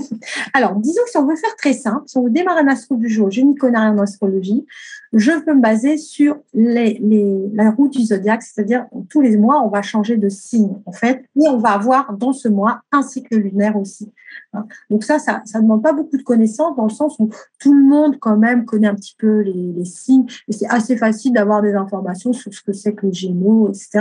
Alors, 0.54 0.74
disons 0.76 1.02
que 1.04 1.10
si 1.10 1.18
on 1.18 1.26
veut 1.26 1.36
faire 1.36 1.54
très 1.56 1.74
simple, 1.74 2.04
si 2.06 2.16
on 2.16 2.24
veut 2.24 2.30
démarrer 2.30 2.62
un 2.62 2.68
astro 2.68 2.96
du 2.96 3.08
jour, 3.08 3.30
je 3.30 3.42
n'y 3.42 3.54
connais 3.54 3.78
rien 3.78 3.92
en 3.92 3.98
astrologie, 3.98 4.64
je 5.12 5.32
peux 5.44 5.54
me 5.54 5.60
baser 5.60 5.98
sur 5.98 6.38
la 6.54 7.70
route 7.70 7.92
du 7.92 8.04
zodiaque, 8.04 8.42
c'est-à-dire 8.42 8.86
tous 9.10 9.20
les 9.20 9.36
mois, 9.36 9.62
on 9.62 9.68
va 9.68 9.82
changer 9.82 10.16
de 10.16 10.28
signe 10.28 10.76
en 10.86 10.92
fait, 10.92 11.24
et 11.36 11.48
on 11.48 11.58
va 11.58 11.70
avoir 11.70 12.16
dans 12.16 12.32
ce 12.32 12.48
mois 12.48 12.80
un 12.92 13.02
cycle 13.02 13.36
lunaire 13.36 13.76
aussi. 13.76 14.12
Hein. 14.52 14.66
Donc 14.90 15.04
ça, 15.04 15.18
ça 15.18 15.42
ne 15.54 15.60
demande 15.62 15.82
pas 15.82 15.92
beaucoup 15.92 16.16
de 16.16 16.22
connaissances 16.22 16.76
dans 16.76 16.84
le 16.84 16.90
sens 16.90 17.16
où 17.18 17.30
tout 17.58 17.74
le 17.74 17.84
monde 17.84 18.18
quand 18.18 18.36
même 18.36 18.64
connaît 18.64 18.88
un 18.88 18.94
petit 18.94 19.14
peu 19.18 19.40
les, 19.40 19.84
signes 19.84 20.26
et 20.48 20.52
c'est 20.52 20.68
assez 20.68 20.96
facile 20.96 21.32
d'avoir 21.32 21.62
des 21.62 21.74
informations 21.74 22.32
sur 22.32 22.52
ce 22.52 22.60
que 22.62 22.72
c'est 22.72 22.94
que 22.94 23.06
les 23.06 23.12
Gémeaux, 23.12 23.68
etc. 23.68 24.00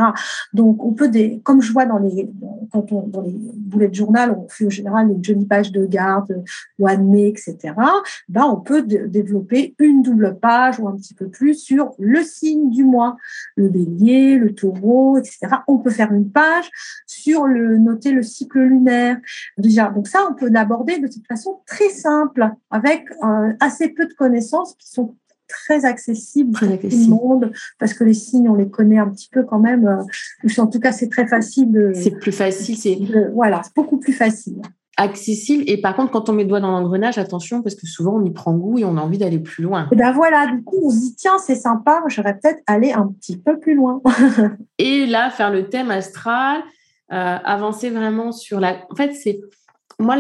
Donc 0.54 0.84
on 0.84 0.92
peut, 0.92 1.10
comme 1.44 1.62
je 1.62 1.72
vois 1.72 1.86
dans 1.86 2.00
les, 2.00 2.30
quand 2.72 2.92
on, 2.92 3.08
dans 3.08 3.22
les 3.22 3.34
boulets 3.34 3.88
de 3.88 3.96
journal, 3.96 4.32
on 4.32 4.48
fait 4.50 4.66
au 4.66 4.70
général 4.70 5.10
une 5.10 5.24
jolie 5.24 5.46
page 5.46 5.72
de 5.72 5.86
garde, 5.86 6.44
one 6.80 7.10
mai, 7.10 7.30
etc. 7.30 7.74
Ben, 8.30 8.44
on 8.46 8.58
peut 8.58 8.84
développer 8.84 9.76
une 9.80 10.02
double 10.02 10.38
page 10.40 10.80
ou 10.80 10.88
un 10.88 10.96
petit 10.96 11.14
peu 11.14 11.30
plus 11.30 11.56
sur 11.56 11.94
le 12.00 12.24
signe 12.24 12.70
du 12.70 12.84
mois, 12.84 13.18
le 13.56 13.70
bélier, 13.70 14.38
le 14.38 14.54
taureau, 14.54 15.18
etc. 15.18 15.40
On 15.68 15.78
peut 15.78 15.90
faire 15.90 16.12
une 16.12 16.30
page 16.30 16.70
sur 17.06 17.46
le 17.46 17.78
noter 17.78 18.12
le 18.12 18.24
cycle 18.24 18.60
lunaire. 18.60 19.18
Déjà, 19.58 19.90
donc 19.90 20.08
ça, 20.08 20.20
on 20.30 20.34
peut 20.34 20.50
l'aborder 20.50 21.00
de 21.00 21.08
toute 21.08 21.28
façon 21.28 21.62
très 21.66 21.90
simple, 21.90 22.50
avec 22.72 23.06
euh, 23.24 23.54
assez 23.60 23.90
peu 23.90 24.06
de 24.06 24.14
connaissances 24.14 24.76
qui 24.76 24.90
sont 24.90 25.16
très 25.48 25.86
accessibles 25.86 26.52
pour 26.52 26.68
tout 26.68 26.88
le 26.90 27.08
monde, 27.10 27.52
parce 27.80 27.94
que 27.94 28.04
les 28.04 28.14
signes, 28.14 28.50
on 28.50 28.56
les 28.56 28.70
connaît 28.70 29.00
un 29.00 29.10
petit 29.10 29.30
peu 29.32 29.44
quand 29.44 29.60
même. 29.60 29.88
Euh, 29.88 30.62
en 30.62 30.68
tout 30.68 30.80
cas, 30.80 30.92
c'est 30.92 31.10
très 31.10 31.28
facile. 31.28 31.92
C'est 31.94 32.18
plus 32.20 32.32
facile. 32.32 32.78
c'est 32.78 33.00
Voilà, 33.34 33.62
c'est 33.64 33.76
beaucoup 33.76 33.98
plus 33.98 34.14
facile 34.14 34.62
accessible. 34.98 35.64
Et 35.68 35.80
par 35.80 35.96
contre, 35.96 36.12
quand 36.12 36.28
on 36.28 36.34
met 36.34 36.44
le 36.44 36.50
doigt 36.50 36.60
dans 36.60 36.72
l'engrenage, 36.72 37.18
attention, 37.18 37.62
parce 37.62 37.76
que 37.76 37.86
souvent 37.86 38.16
on 38.16 38.26
y 38.26 38.32
prend 38.32 38.54
goût 38.54 38.80
et 38.80 38.86
on 38.86 38.98
a 38.98 39.02
envie 39.02 39.20
d'aller 39.20 39.40
plus 39.40 39.64
loin. 39.64 39.88
Et 39.92 39.96
ben 39.96 40.12
voilà, 40.12 40.48
du 40.48 40.64
coup, 40.64 40.78
on 40.84 40.90
se 40.90 41.00
dit, 41.00 41.16
tiens, 41.16 41.38
c'est 41.38 41.56
sympa, 41.56 42.04
j'aurais 42.08 42.38
peut-être 42.38 42.62
aller 42.66 42.92
un 42.92 43.08
petit 43.08 43.38
peu 43.38 43.60
plus 43.60 43.76
loin. 43.76 44.02
et 44.80 45.06
là, 45.06 45.30
faire 45.30 45.52
le 45.52 45.70
thème 45.70 45.92
astral, 45.92 46.62
euh, 47.14 47.38
avancer 47.44 47.90
vraiment 47.90 48.32
sur 48.32 48.60
la. 48.60 48.86
En 48.90 48.96
fait, 48.96 49.14
c'est. 49.14 49.40
Moi, 50.00 50.16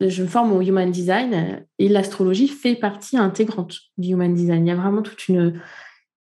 je 0.00 0.22
me 0.22 0.28
forme 0.28 0.52
au 0.52 0.60
Human 0.60 0.90
Design 0.90 1.64
et 1.78 1.88
l'astrologie 1.88 2.48
fait 2.48 2.74
partie 2.74 3.16
intégrante 3.16 3.78
du 3.96 4.12
Human 4.12 4.34
Design. 4.34 4.66
Il 4.66 4.68
y 4.68 4.72
a 4.72 4.76
vraiment 4.76 5.02
toute 5.02 5.28
une. 5.28 5.60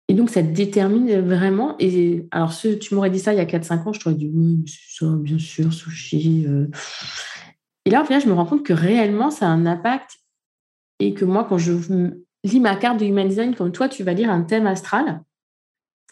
Et 0.09 0.13
donc, 0.13 0.29
ça 0.29 0.41
détermine 0.41 1.19
vraiment. 1.21 1.75
Et 1.79 2.27
alors, 2.31 2.53
tu 2.55 2.93
m'aurais 2.93 3.09
dit 3.09 3.19
ça 3.19 3.33
il 3.33 3.37
y 3.37 3.41
a 3.41 3.45
4-5 3.45 3.87
ans, 3.87 3.93
je 3.93 3.99
t'aurais 3.99 4.15
dit, 4.15 4.31
oui, 4.33 4.63
c'est 4.67 5.05
ça, 5.05 5.11
bien 5.15 5.39
sûr, 5.39 5.73
sushi. 5.73 6.45
Euh. 6.47 6.67
Et 7.85 7.89
là, 7.89 8.01
au 8.01 8.05
final, 8.05 8.21
je 8.21 8.27
me 8.27 8.33
rends 8.33 8.45
compte 8.45 8.63
que 8.63 8.73
réellement, 8.73 9.31
ça 9.31 9.47
a 9.47 9.49
un 9.49 9.65
impact 9.65 10.19
et 10.99 11.13
que 11.13 11.25
moi, 11.25 11.45
quand 11.47 11.57
je 11.57 11.73
lis 12.43 12.59
ma 12.59 12.75
carte 12.75 12.99
de 12.99 13.05
Human 13.05 13.27
Design, 13.27 13.55
comme 13.55 13.71
toi, 13.71 13.89
tu 13.89 14.03
vas 14.03 14.13
lire 14.13 14.29
un 14.29 14.43
thème 14.43 14.67
astral, 14.67 15.21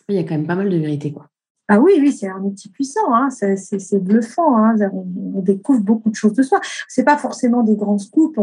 il 0.09 0.15
y 0.15 0.19
a 0.19 0.23
quand 0.23 0.35
même 0.35 0.47
pas 0.47 0.55
mal 0.55 0.69
de 0.69 0.77
vérité. 0.77 1.11
Quoi. 1.11 1.30
Ah 1.67 1.79
oui, 1.79 1.93
oui, 1.99 2.11
c'est 2.11 2.27
un 2.27 2.41
outil 2.41 2.69
puissant, 2.69 3.13
hein. 3.13 3.29
c'est 3.29 4.03
bluffant, 4.03 4.57
hein. 4.57 4.75
on, 4.91 5.41
découvre 5.41 5.81
beaucoup 5.81 6.09
de 6.09 6.15
choses 6.15 6.33
de 6.33 6.43
soi. 6.43 6.59
C'est 6.89 7.05
pas 7.05 7.17
forcément 7.17 7.63
des 7.63 7.75
grands 7.75 7.97
scoops, 7.97 8.37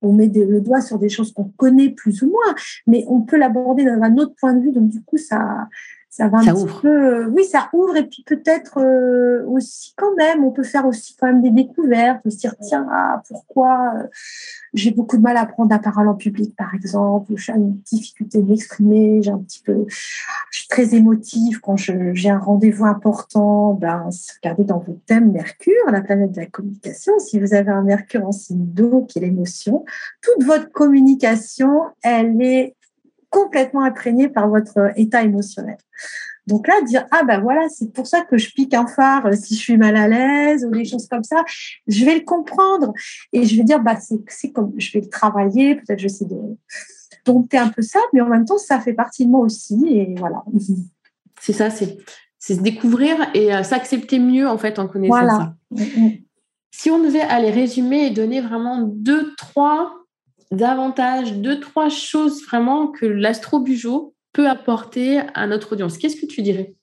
on, 0.00 0.12
met 0.12 0.28
le 0.28 0.60
doigt 0.60 0.80
sur 0.80 0.98
des 0.98 1.08
choses 1.08 1.32
qu'on 1.32 1.52
connaît 1.56 1.90
plus 1.90 2.22
ou 2.22 2.26
moins, 2.30 2.54
mais 2.86 3.04
on 3.08 3.22
peut 3.22 3.36
l'aborder 3.36 3.84
d'un 3.84 4.16
autre 4.18 4.34
point 4.38 4.54
de 4.54 4.60
vue, 4.60 4.72
donc 4.72 4.90
du 4.90 5.02
coup, 5.02 5.16
ça, 5.16 5.68
ça 6.10 6.28
va 6.28 6.38
un 6.38 6.44
petit 6.44 6.80
peu. 6.80 6.88
Euh, 6.88 7.28
oui, 7.28 7.44
ça 7.44 7.68
ouvre 7.72 7.96
et 7.96 8.06
puis 8.06 8.24
peut-être 8.26 8.78
euh, 8.78 9.44
aussi 9.46 9.92
quand 9.96 10.14
même, 10.16 10.42
on 10.42 10.50
peut 10.50 10.62
faire 10.62 10.86
aussi 10.86 11.14
quand 11.16 11.26
même 11.26 11.42
des 11.42 11.50
découvertes, 11.50 12.20
se 12.28 12.36
dire 12.36 12.54
tiens, 12.62 12.86
ah, 12.90 13.22
pourquoi 13.28 13.92
euh, 13.94 14.06
j'ai 14.72 14.90
beaucoup 14.90 15.18
de 15.18 15.22
mal 15.22 15.36
à 15.36 15.44
prendre 15.44 15.70
la 15.70 15.78
parole 15.78 16.08
en 16.08 16.14
public, 16.14 16.56
par 16.56 16.74
exemple, 16.74 17.32
ou 17.32 17.36
j'ai 17.36 17.52
une 17.52 17.78
difficulté 17.80 18.42
de 18.42 18.48
m'exprimer, 18.48 19.22
j'ai 19.22 19.30
un 19.30 19.38
petit 19.38 19.62
peu, 19.62 19.84
je 19.88 20.58
suis 20.58 20.68
très 20.68 20.94
émotive 20.94 21.60
quand 21.60 21.76
j'ai 21.76 22.30
un 22.30 22.38
rendez-vous 22.38 22.86
important. 22.86 23.74
Ben, 23.74 24.08
regardez 24.42 24.64
dans 24.64 24.78
votre 24.78 25.04
thème 25.04 25.30
Mercure, 25.32 25.90
la 25.90 26.00
planète 26.00 26.32
de 26.32 26.40
la 26.40 26.46
communication. 26.46 27.18
Si 27.18 27.38
vous 27.38 27.54
avez 27.54 27.70
un 27.70 27.82
Mercure 27.82 28.26
en 28.26 28.32
signe 28.32 28.64
d'eau 28.64 29.04
qui 29.08 29.18
est 29.18 29.22
l'émotion, 29.22 29.84
toute 30.22 30.44
votre 30.44 30.70
communication, 30.70 31.82
elle 32.02 32.40
est 32.40 32.74
complètement 33.30 33.82
imprégné 33.82 34.28
par 34.28 34.48
votre 34.48 34.92
état 34.96 35.22
émotionnel. 35.22 35.76
Donc 36.48 36.66
là, 36.66 36.80
dire 36.82 37.06
ah 37.10 37.24
ben 37.24 37.40
voilà, 37.40 37.68
c'est 37.68 37.92
pour 37.92 38.06
ça 38.06 38.22
que 38.22 38.38
je 38.38 38.50
pique 38.54 38.72
un 38.72 38.86
phare 38.86 39.26
euh, 39.26 39.32
si 39.32 39.54
je 39.54 39.60
suis 39.60 39.76
mal 39.76 39.96
à 39.96 40.08
l'aise 40.08 40.64
ou 40.64 40.70
des 40.70 40.86
choses 40.86 41.06
comme 41.06 41.22
ça, 41.22 41.44
je 41.86 42.04
vais 42.06 42.14
le 42.14 42.24
comprendre 42.24 42.94
et 43.34 43.44
je 43.44 43.54
vais 43.54 43.64
dire 43.64 43.80
bah 43.80 43.98
c'est 44.00 44.50
comme 44.50 44.72
je 44.78 44.92
vais 44.92 45.00
le 45.00 45.10
travailler, 45.10 45.74
peut-être 45.74 45.98
je 45.98 46.04
vais 46.04 46.12
essayer 46.12 46.30
de 46.30 46.40
dompter 47.26 47.58
un 47.58 47.68
peu 47.68 47.82
ça, 47.82 48.00
mais 48.14 48.22
en 48.22 48.28
même 48.28 48.46
temps 48.46 48.56
ça 48.56 48.80
fait 48.80 48.94
partie 48.94 49.26
de 49.26 49.30
moi 49.30 49.40
aussi 49.40 49.78
et 49.88 50.14
voilà. 50.18 50.42
C'est 51.40 51.52
ça, 51.52 51.70
c'est 51.70 51.98
c'est 52.40 52.56
se 52.56 52.60
découvrir 52.60 53.14
et 53.32 53.54
euh, 53.54 53.62
s'accepter 53.62 54.18
mieux 54.18 54.48
en 54.48 54.58
fait 54.58 54.80
en 54.80 54.88
connaissant 54.88 55.28
ça. 55.28 55.54
Mm, 55.70 55.82
mm. 55.82 56.12
Si 56.72 56.90
on 56.90 57.00
devait 57.00 57.20
aller 57.20 57.50
résumer 57.50 58.06
et 58.06 58.10
donner 58.10 58.40
vraiment 58.40 58.82
deux 58.82 59.34
trois 59.36 59.97
davantage 60.50 61.34
deux, 61.34 61.60
trois 61.60 61.88
choses 61.88 62.44
vraiment 62.44 62.88
que 62.88 63.06
l'astro-bujo 63.06 64.14
peut 64.32 64.48
apporter 64.48 65.20
à 65.34 65.46
notre 65.46 65.72
audience. 65.72 65.98
Qu'est-ce 65.98 66.20
que 66.20 66.26
tu 66.26 66.42
dirais? 66.42 66.74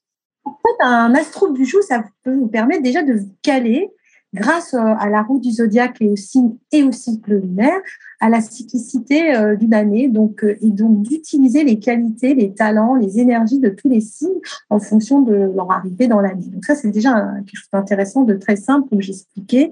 En 0.44 0.52
fait, 0.52 0.84
un 0.84 1.16
astro-bujo, 1.16 1.82
ça 1.82 2.04
peut 2.24 2.36
vous 2.36 2.48
permettre 2.48 2.84
déjà 2.84 3.02
de 3.02 3.14
vous 3.14 3.36
caler 3.42 3.90
grâce 4.34 4.74
euh, 4.74 4.94
à 5.00 5.10
la 5.10 5.24
roue 5.24 5.40
du 5.40 5.52
zodiaque 5.52 5.98
et 6.02 6.10
au 6.10 6.16
signe 6.16 6.58
et 6.72 6.84
au 6.84 6.92
cycle 6.92 7.36
lunaire, 7.36 7.82
à 8.20 8.30
la 8.30 8.42
cyclicité 8.42 9.36
euh, 9.36 9.56
d'une 9.56 9.74
année, 9.74 10.08
donc 10.08 10.44
euh, 10.44 10.56
et 10.62 10.70
donc 10.70 11.02
d'utiliser 11.02 11.64
les 11.64 11.80
qualités, 11.80 12.34
les 12.34 12.54
talents, 12.54 12.96
les 12.96 13.20
énergies 13.20 13.60
de 13.60 13.70
tous 13.70 13.90
les 13.90 14.02
signes 14.02 14.40
en 14.70 14.80
fonction 14.80 15.22
de 15.22 15.52
leur 15.56 15.72
arrivée 15.72 16.08
dans 16.08 16.22
l'année. 16.22 16.48
Donc 16.48 16.66
ça 16.66 16.76
c'est 16.76 16.92
déjà 16.92 17.14
quelque 17.46 17.58
chose 17.58 17.70
d'intéressant, 17.72 18.24
de 18.24 18.36
très 18.36 18.56
simple 18.56 18.96
que 18.96 19.02
j'expliquais. 19.02 19.70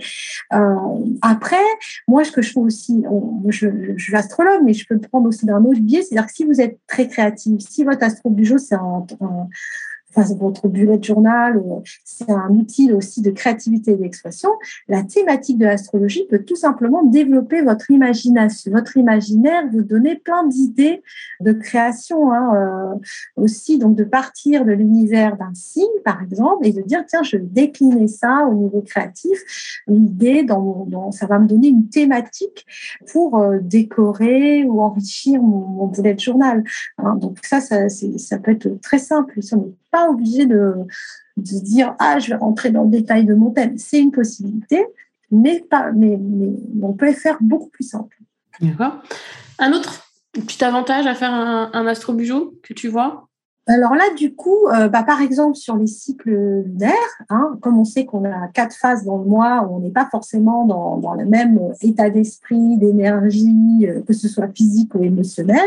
Euh, 0.54 0.76
après, 1.22 1.56
moi 2.08 2.24
ce 2.24 2.32
que 2.32 2.42
je 2.42 2.52
fais 2.52 2.60
aussi, 2.60 3.04
je, 3.48 3.68
suis 3.98 4.16
astrologue, 4.16 4.62
mais 4.64 4.74
je 4.74 4.86
peux 4.88 4.96
le 4.96 5.02
prendre 5.02 5.28
aussi 5.28 5.46
d'un 5.46 5.64
autre 5.64 5.80
biais, 5.80 6.02
c'est-à-dire 6.02 6.28
que 6.28 6.34
si 6.34 6.46
vous 6.46 6.60
êtes 6.62 6.80
très 6.88 7.08
créatif, 7.08 7.60
si 7.60 7.84
votre 7.84 8.04
astro 8.04 8.34
c'est 8.58 8.76
un, 8.76 9.06
un 9.22 9.48
enfin, 10.16 10.34
votre 10.36 10.68
bullet 10.68 11.02
journal, 11.02 11.62
c'est 12.04 12.32
un 12.32 12.50
outil 12.50 12.92
aussi 12.94 13.22
de 13.22 13.32
créativité 13.32 13.92
et 13.92 13.96
d'expression, 13.96 14.50
la 14.88 15.04
thématique 15.04 15.58
de 15.58 15.66
l'astrologie 15.66 16.26
peut 16.30 16.40
tout 16.40 16.56
simplement 16.56 17.04
développer 17.04 17.62
votre 17.62 17.92
imagination, 17.92 18.72
votre 18.72 18.98
imaginaire, 18.98 19.64
vous 19.72 19.84
donner 19.84 20.16
plein 20.16 20.46
d'idées 20.48 21.02
de 21.42 21.54
création 21.54 22.32
hein, 22.32 22.56
euh, 22.56 23.42
aussi, 23.42 23.78
donc 23.78 23.96
de 23.96 24.04
partir 24.04 24.66
de 24.66 24.72
l'univers 24.72 25.38
d'un 25.38 25.54
signe, 25.54 25.84
par 26.04 26.22
exemple, 26.22 26.66
et 26.66 26.74
de 26.74 26.82
dire, 26.82 27.04
tiens, 27.08 27.24
je 27.24 27.38
vais 27.38 27.44
décliner 27.44 28.08
ça 28.08 28.48
au 28.50 28.54
niveau 28.54 28.82
créatif, 28.82 29.82
l'idée, 29.88 30.44
dans, 30.44 31.12
ça 31.12 31.26
va 31.26 31.40
me 31.40 31.48
donner 31.48 31.70
une 31.70 31.90
thématique 31.90 32.66
pour 33.12 33.38
euh, 33.38 33.60
décorer 33.62 34.64
ou 34.64 34.82
enrichir 34.82 35.42
mon, 35.42 35.88
bullet 35.88 36.18
journal. 36.18 36.64
Hein. 36.98 37.16
donc 37.16 37.38
ça, 37.44 37.60
ça, 37.60 37.90
ça 37.90 38.38
peut 38.38 38.52
être 38.52 38.80
très 38.82 39.00
simple. 39.00 39.42
Si 39.42 39.54
on 39.54 39.74
pas 39.94 40.03
obligé 40.10 40.46
de, 40.46 40.74
dire 41.38 41.96
ah 42.00 42.20
je 42.20 42.30
vais 42.30 42.36
rentrer 42.36 42.70
dans 42.72 42.84
le 42.84 42.90
détail 42.90 43.26
de 43.26 43.34
mon 43.34 43.52
thème. 43.52 43.78
C'est 43.78 44.00
une 44.00 44.12
possibilité, 44.12 44.86
mais 45.32 45.62
pas, 45.62 45.92
mais, 45.92 46.18
mais 46.20 46.50
on 46.82 46.94
peut 46.94 47.12
faire 47.14 47.38
beaucoup 47.42 47.70
plus 47.70 47.84
simple. 47.84 48.18
D'accord. 48.62 49.02
Un 49.60 49.74
autre 49.74 50.08
petit 50.34 50.64
avantage 50.64 51.06
à 51.08 51.16
faire 51.16 51.34
un, 51.34 51.70
un 51.74 51.88
astro 51.88 52.16
que 52.16 52.74
tu 52.74 52.88
vois? 52.88 53.28
Alors 53.66 53.96
là, 53.96 54.04
du 54.18 54.36
coup, 54.36 54.68
euh, 54.68 54.90
bah, 54.90 55.04
par 55.04 55.22
exemple, 55.22 55.56
sur 55.56 55.78
les 55.78 55.88
cycles 55.88 56.64
lunaires, 56.66 56.92
hein, 57.30 57.58
comme 57.62 57.80
on 57.80 57.86
sait 57.86 58.04
qu'on 58.04 58.26
a 58.26 58.50
quatre 58.50 58.76
phases 58.76 59.06
dans 59.06 59.18
le 59.18 59.24
mois, 59.24 59.66
on 59.72 59.80
n'est 59.80 59.92
pas 59.92 60.06
forcément 60.12 60.66
dans, 60.66 61.14
le 61.14 61.26
même 61.26 61.60
état 61.82 62.10
d'esprit, 62.10 62.78
d'énergie, 62.78 63.88
euh, 63.88 64.02
que 64.02 64.12
ce 64.12 64.28
soit 64.28 64.50
physique 64.54 64.94
ou 64.96 65.04
émotionnel, 65.04 65.64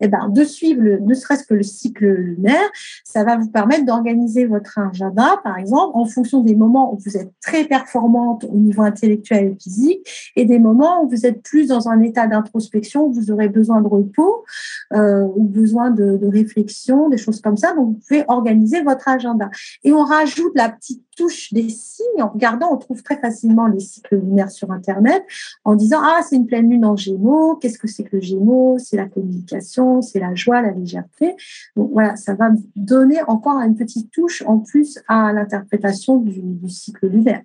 et 0.00 0.04
eh 0.04 0.08
ben, 0.08 0.28
de 0.28 0.44
suivre 0.44 0.82
ne 1.00 1.14
serait-ce 1.14 1.44
que 1.44 1.54
le 1.54 1.62
cycle 1.62 2.06
lunaire, 2.06 2.68
ça 3.02 3.24
va 3.24 3.38
vous 3.38 3.48
permettre 3.48 3.86
d'organiser 3.86 4.44
votre 4.44 4.78
agenda, 4.78 5.40
par 5.42 5.56
exemple, 5.56 5.92
en 5.94 6.04
fonction 6.04 6.42
des 6.42 6.54
moments 6.54 6.92
où 6.92 6.98
vous 6.98 7.16
êtes 7.16 7.32
très 7.40 7.64
performante 7.64 8.44
au 8.44 8.58
niveau 8.58 8.82
intellectuel 8.82 9.52
et 9.52 9.56
physique, 9.58 10.32
et 10.36 10.44
des 10.44 10.58
moments 10.58 11.02
où 11.02 11.08
vous 11.08 11.24
êtes 11.24 11.42
plus 11.42 11.68
dans 11.68 11.88
un 11.88 12.02
état 12.02 12.26
d'introspection, 12.26 13.06
où 13.06 13.12
vous 13.12 13.30
aurez 13.30 13.48
besoin 13.48 13.80
de 13.80 13.88
repos, 13.88 14.44
euh, 14.92 15.26
ou 15.34 15.44
besoin 15.44 15.90
de 15.90 16.26
réflexion, 16.26 17.08
des 17.08 17.16
choses 17.16 17.37
comme 17.40 17.56
ça. 17.56 17.74
Donc, 17.74 17.88
vous 17.88 18.00
pouvez 18.06 18.24
organiser 18.28 18.82
votre 18.82 19.08
agenda. 19.08 19.50
Et 19.84 19.92
on 19.92 20.04
rajoute 20.04 20.52
la 20.54 20.68
petite 20.68 21.02
touche 21.16 21.52
des 21.52 21.68
signes. 21.68 22.22
En 22.22 22.28
regardant, 22.28 22.72
on 22.72 22.76
trouve 22.76 23.02
très 23.02 23.16
facilement 23.18 23.66
les 23.66 23.80
cycles 23.80 24.16
lunaires 24.16 24.50
sur 24.50 24.70
Internet 24.70 25.24
en 25.64 25.74
disant, 25.74 25.98
ah, 26.02 26.20
c'est 26.28 26.36
une 26.36 26.46
pleine 26.46 26.70
lune 26.70 26.84
en 26.84 26.96
gémeaux. 26.96 27.56
Qu'est-ce 27.56 27.78
que 27.78 27.88
c'est 27.88 28.04
que 28.04 28.16
le 28.16 28.22
gémeaux? 28.22 28.78
C'est 28.78 28.96
la 28.96 29.06
communication, 29.06 30.02
c'est 30.02 30.20
la 30.20 30.34
joie, 30.34 30.62
la 30.62 30.72
légèreté. 30.72 31.34
Donc, 31.76 31.90
voilà, 31.92 32.16
ça 32.16 32.34
va 32.34 32.50
donner 32.76 33.20
encore 33.26 33.60
une 33.60 33.74
petite 33.74 34.10
touche 34.10 34.42
en 34.46 34.58
plus 34.58 34.98
à 35.08 35.32
l'interprétation 35.32 36.16
du, 36.16 36.68
cycle 36.68 37.08
lunaire. 37.08 37.42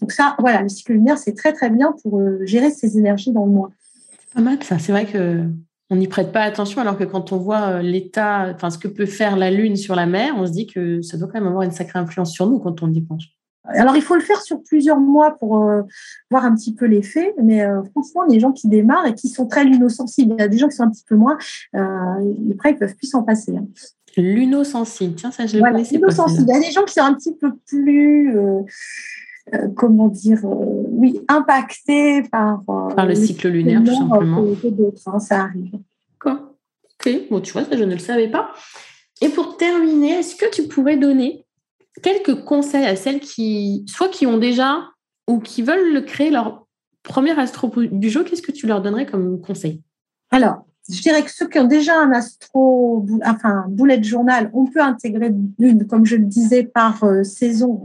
Donc 0.00 0.12
ça, 0.12 0.36
voilà, 0.38 0.62
le 0.62 0.68
cycle 0.68 0.92
lunaire, 0.92 1.18
c'est 1.18 1.34
très, 1.34 1.52
très 1.52 1.70
bien 1.70 1.94
pour 2.02 2.18
euh, 2.20 2.44
gérer 2.44 2.70
ces 2.70 2.98
énergies 2.98 3.32
dans 3.32 3.46
le 3.46 3.52
mois. 3.52 3.70
Pas 4.34 4.42
mal, 4.42 4.62
ça. 4.62 4.78
C'est 4.78 4.92
vrai 4.92 5.06
que 5.06 5.48
on 5.90 5.96
n'y 5.96 6.08
prête 6.08 6.32
pas 6.32 6.42
attention, 6.42 6.80
alors 6.80 6.98
que 6.98 7.04
quand 7.04 7.32
on 7.32 7.38
voit 7.38 7.68
euh, 7.68 7.82
l'état, 7.82 8.52
enfin 8.54 8.70
ce 8.70 8.78
que 8.78 8.88
peut 8.88 9.06
faire 9.06 9.36
la 9.36 9.50
Lune 9.50 9.76
sur 9.76 9.94
la 9.94 10.06
mer, 10.06 10.34
on 10.36 10.46
se 10.46 10.52
dit 10.52 10.66
que 10.66 11.02
ça 11.02 11.16
doit 11.16 11.28
quand 11.28 11.40
même 11.40 11.48
avoir 11.48 11.62
une 11.62 11.72
sacrée 11.72 11.98
influence 11.98 12.32
sur 12.32 12.46
nous 12.48 12.58
quand 12.58 12.82
on 12.82 12.92
y 12.92 13.00
pense. 13.00 13.24
Alors, 13.68 13.96
il 13.96 14.02
faut 14.02 14.14
le 14.14 14.20
faire 14.20 14.40
sur 14.42 14.62
plusieurs 14.62 14.98
mois 14.98 15.36
pour 15.38 15.64
euh, 15.64 15.82
voir 16.30 16.44
un 16.44 16.54
petit 16.54 16.74
peu 16.74 16.86
l'effet, 16.86 17.34
mais 17.42 17.62
euh, 17.62 17.82
franchement, 17.90 18.22
les 18.28 18.38
gens 18.40 18.52
qui 18.52 18.68
démarrent 18.68 19.06
et 19.06 19.14
qui 19.14 19.28
sont 19.28 19.46
très 19.46 19.64
lunosensibles, 19.64 20.34
il 20.38 20.40
y 20.40 20.44
a 20.44 20.48
des 20.48 20.58
gens 20.58 20.68
qui 20.68 20.76
sont 20.76 20.84
un 20.84 20.90
petit 20.90 21.04
peu 21.06 21.16
moins, 21.16 21.36
euh, 21.74 22.52
après, 22.52 22.72
ils 22.72 22.76
peuvent 22.78 22.94
plus 22.94 23.08
s'en 23.08 23.22
passer. 23.22 23.56
Hein. 23.56 23.66
Lunosensible, 24.16 25.14
tiens, 25.14 25.30
ça, 25.30 25.46
je 25.46 25.54
le 25.54 25.58
voilà, 25.58 25.74
connaissais 25.74 25.98
pas. 25.98 26.08
Il 26.08 26.46
y 26.46 26.52
a 26.52 26.60
des 26.60 26.70
gens 26.70 26.84
qui 26.84 26.94
sont 26.94 27.02
un 27.02 27.14
petit 27.14 27.34
peu 27.34 27.52
plus 27.66 28.34
comment 29.76 30.08
dire, 30.08 30.44
euh, 30.44 30.84
oui, 30.90 31.20
impacté 31.28 32.22
par, 32.24 32.62
euh, 32.68 32.94
par 32.94 33.06
le 33.06 33.14
cycle 33.14 33.48
lunaire, 33.48 33.82
tout 33.84 33.94
simplement. 33.94 34.44
Hein, 35.06 35.20
ça 35.20 35.42
arrive. 35.42 35.72
D'accord. 36.12 36.54
Ok, 36.98 37.12
bon, 37.30 37.40
tu 37.40 37.52
vois, 37.52 37.64
ça, 37.64 37.76
je 37.76 37.84
ne 37.84 37.92
le 37.92 38.00
savais 38.00 38.28
pas. 38.28 38.50
Et 39.22 39.28
pour 39.28 39.56
terminer, 39.56 40.18
est-ce 40.18 40.36
que 40.36 40.50
tu 40.50 40.64
pourrais 40.64 40.96
donner 40.96 41.44
quelques 42.02 42.44
conseils 42.44 42.84
à 42.84 42.96
celles 42.96 43.20
qui, 43.20 43.84
soit 43.88 44.08
qui 44.08 44.26
ont 44.26 44.38
déjà 44.38 44.88
ou 45.28 45.38
qui 45.38 45.62
veulent 45.62 46.04
créer 46.04 46.30
leur 46.30 46.66
premier 47.02 47.38
astro 47.38 47.72
jeu 48.02 48.24
Qu'est-ce 48.24 48.42
que 48.42 48.52
tu 48.52 48.66
leur 48.66 48.82
donnerais 48.82 49.06
comme 49.06 49.40
conseil? 49.40 49.80
Alors, 50.30 50.66
je 50.90 51.00
dirais 51.00 51.22
que 51.22 51.30
ceux 51.30 51.48
qui 51.48 51.58
ont 51.58 51.66
déjà 51.66 51.98
un 51.98 52.10
astro, 52.12 53.06
enfin, 53.24 53.64
bullet 53.68 54.02
journal, 54.02 54.50
on 54.52 54.66
peut 54.66 54.82
intégrer 54.82 55.32
une, 55.58 55.86
comme 55.86 56.04
je 56.04 56.16
le 56.16 56.24
disais, 56.24 56.64
par 56.64 57.04
saison 57.24 57.82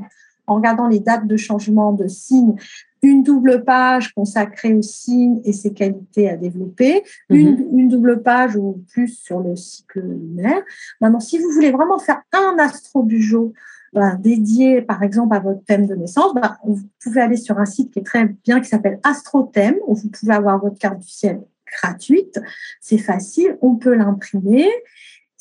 en 0.48 0.56
regardant 0.56 0.88
les 0.88 1.00
dates 1.00 1.28
de 1.28 1.38
changement 1.38 1.94
de 1.94 2.08
signe, 2.08 2.56
une 3.04 3.24
double 3.24 3.64
page 3.64 4.14
consacrée 4.14 4.74
au 4.74 4.82
signe 4.82 5.42
et 5.44 5.54
ses 5.54 5.74
qualités 5.74 6.30
à 6.30 6.38
développer, 6.38 7.04
mhm. 7.30 7.68
une, 7.74 7.90
double 7.90 8.22
page 8.22 8.56
ou 8.56 8.84
plus 8.92 9.08
sur 9.08 9.40
le 9.40 9.56
cycle 9.56 10.02
lunaire. 10.02 10.62
Maintenant, 11.00 11.20
si 11.20 11.40
vous 11.40 11.50
voulez 11.50 11.72
vraiment 11.72 11.98
faire 11.98 12.22
un 12.34 12.58
astro 12.60 13.04
du 13.04 13.22
jour 13.22 13.54
ben, 13.94 14.16
dédié, 14.16 14.82
par 14.82 15.04
exemple, 15.04 15.36
à 15.36 15.40
votre 15.40 15.64
thème 15.66 15.86
de 15.86 15.96
naissance, 15.96 16.34
ben, 16.34 16.56
vous 16.64 16.80
pouvez 17.04 17.22
aller 17.22 17.38
sur 17.38 17.60
un 17.60 17.66
site 17.66 17.92
qui 17.92 18.00
est 18.00 18.06
très 18.06 18.26
bien, 18.46 18.62
qui 18.62 18.70
s'appelle 18.70 19.00
AstroThème, 19.04 19.76
où 19.88 19.96
vous 19.96 20.10
pouvez 20.10 20.34
avoir 20.34 20.60
votre 20.60 20.78
carte 20.78 21.00
du 21.00 21.10
ciel 21.10 21.42
gratuite. 21.82 22.40
C'est 22.80 22.98
facile, 22.98 23.58
on 23.62 23.76
peut 23.76 23.94
l'imprimer 23.94 24.68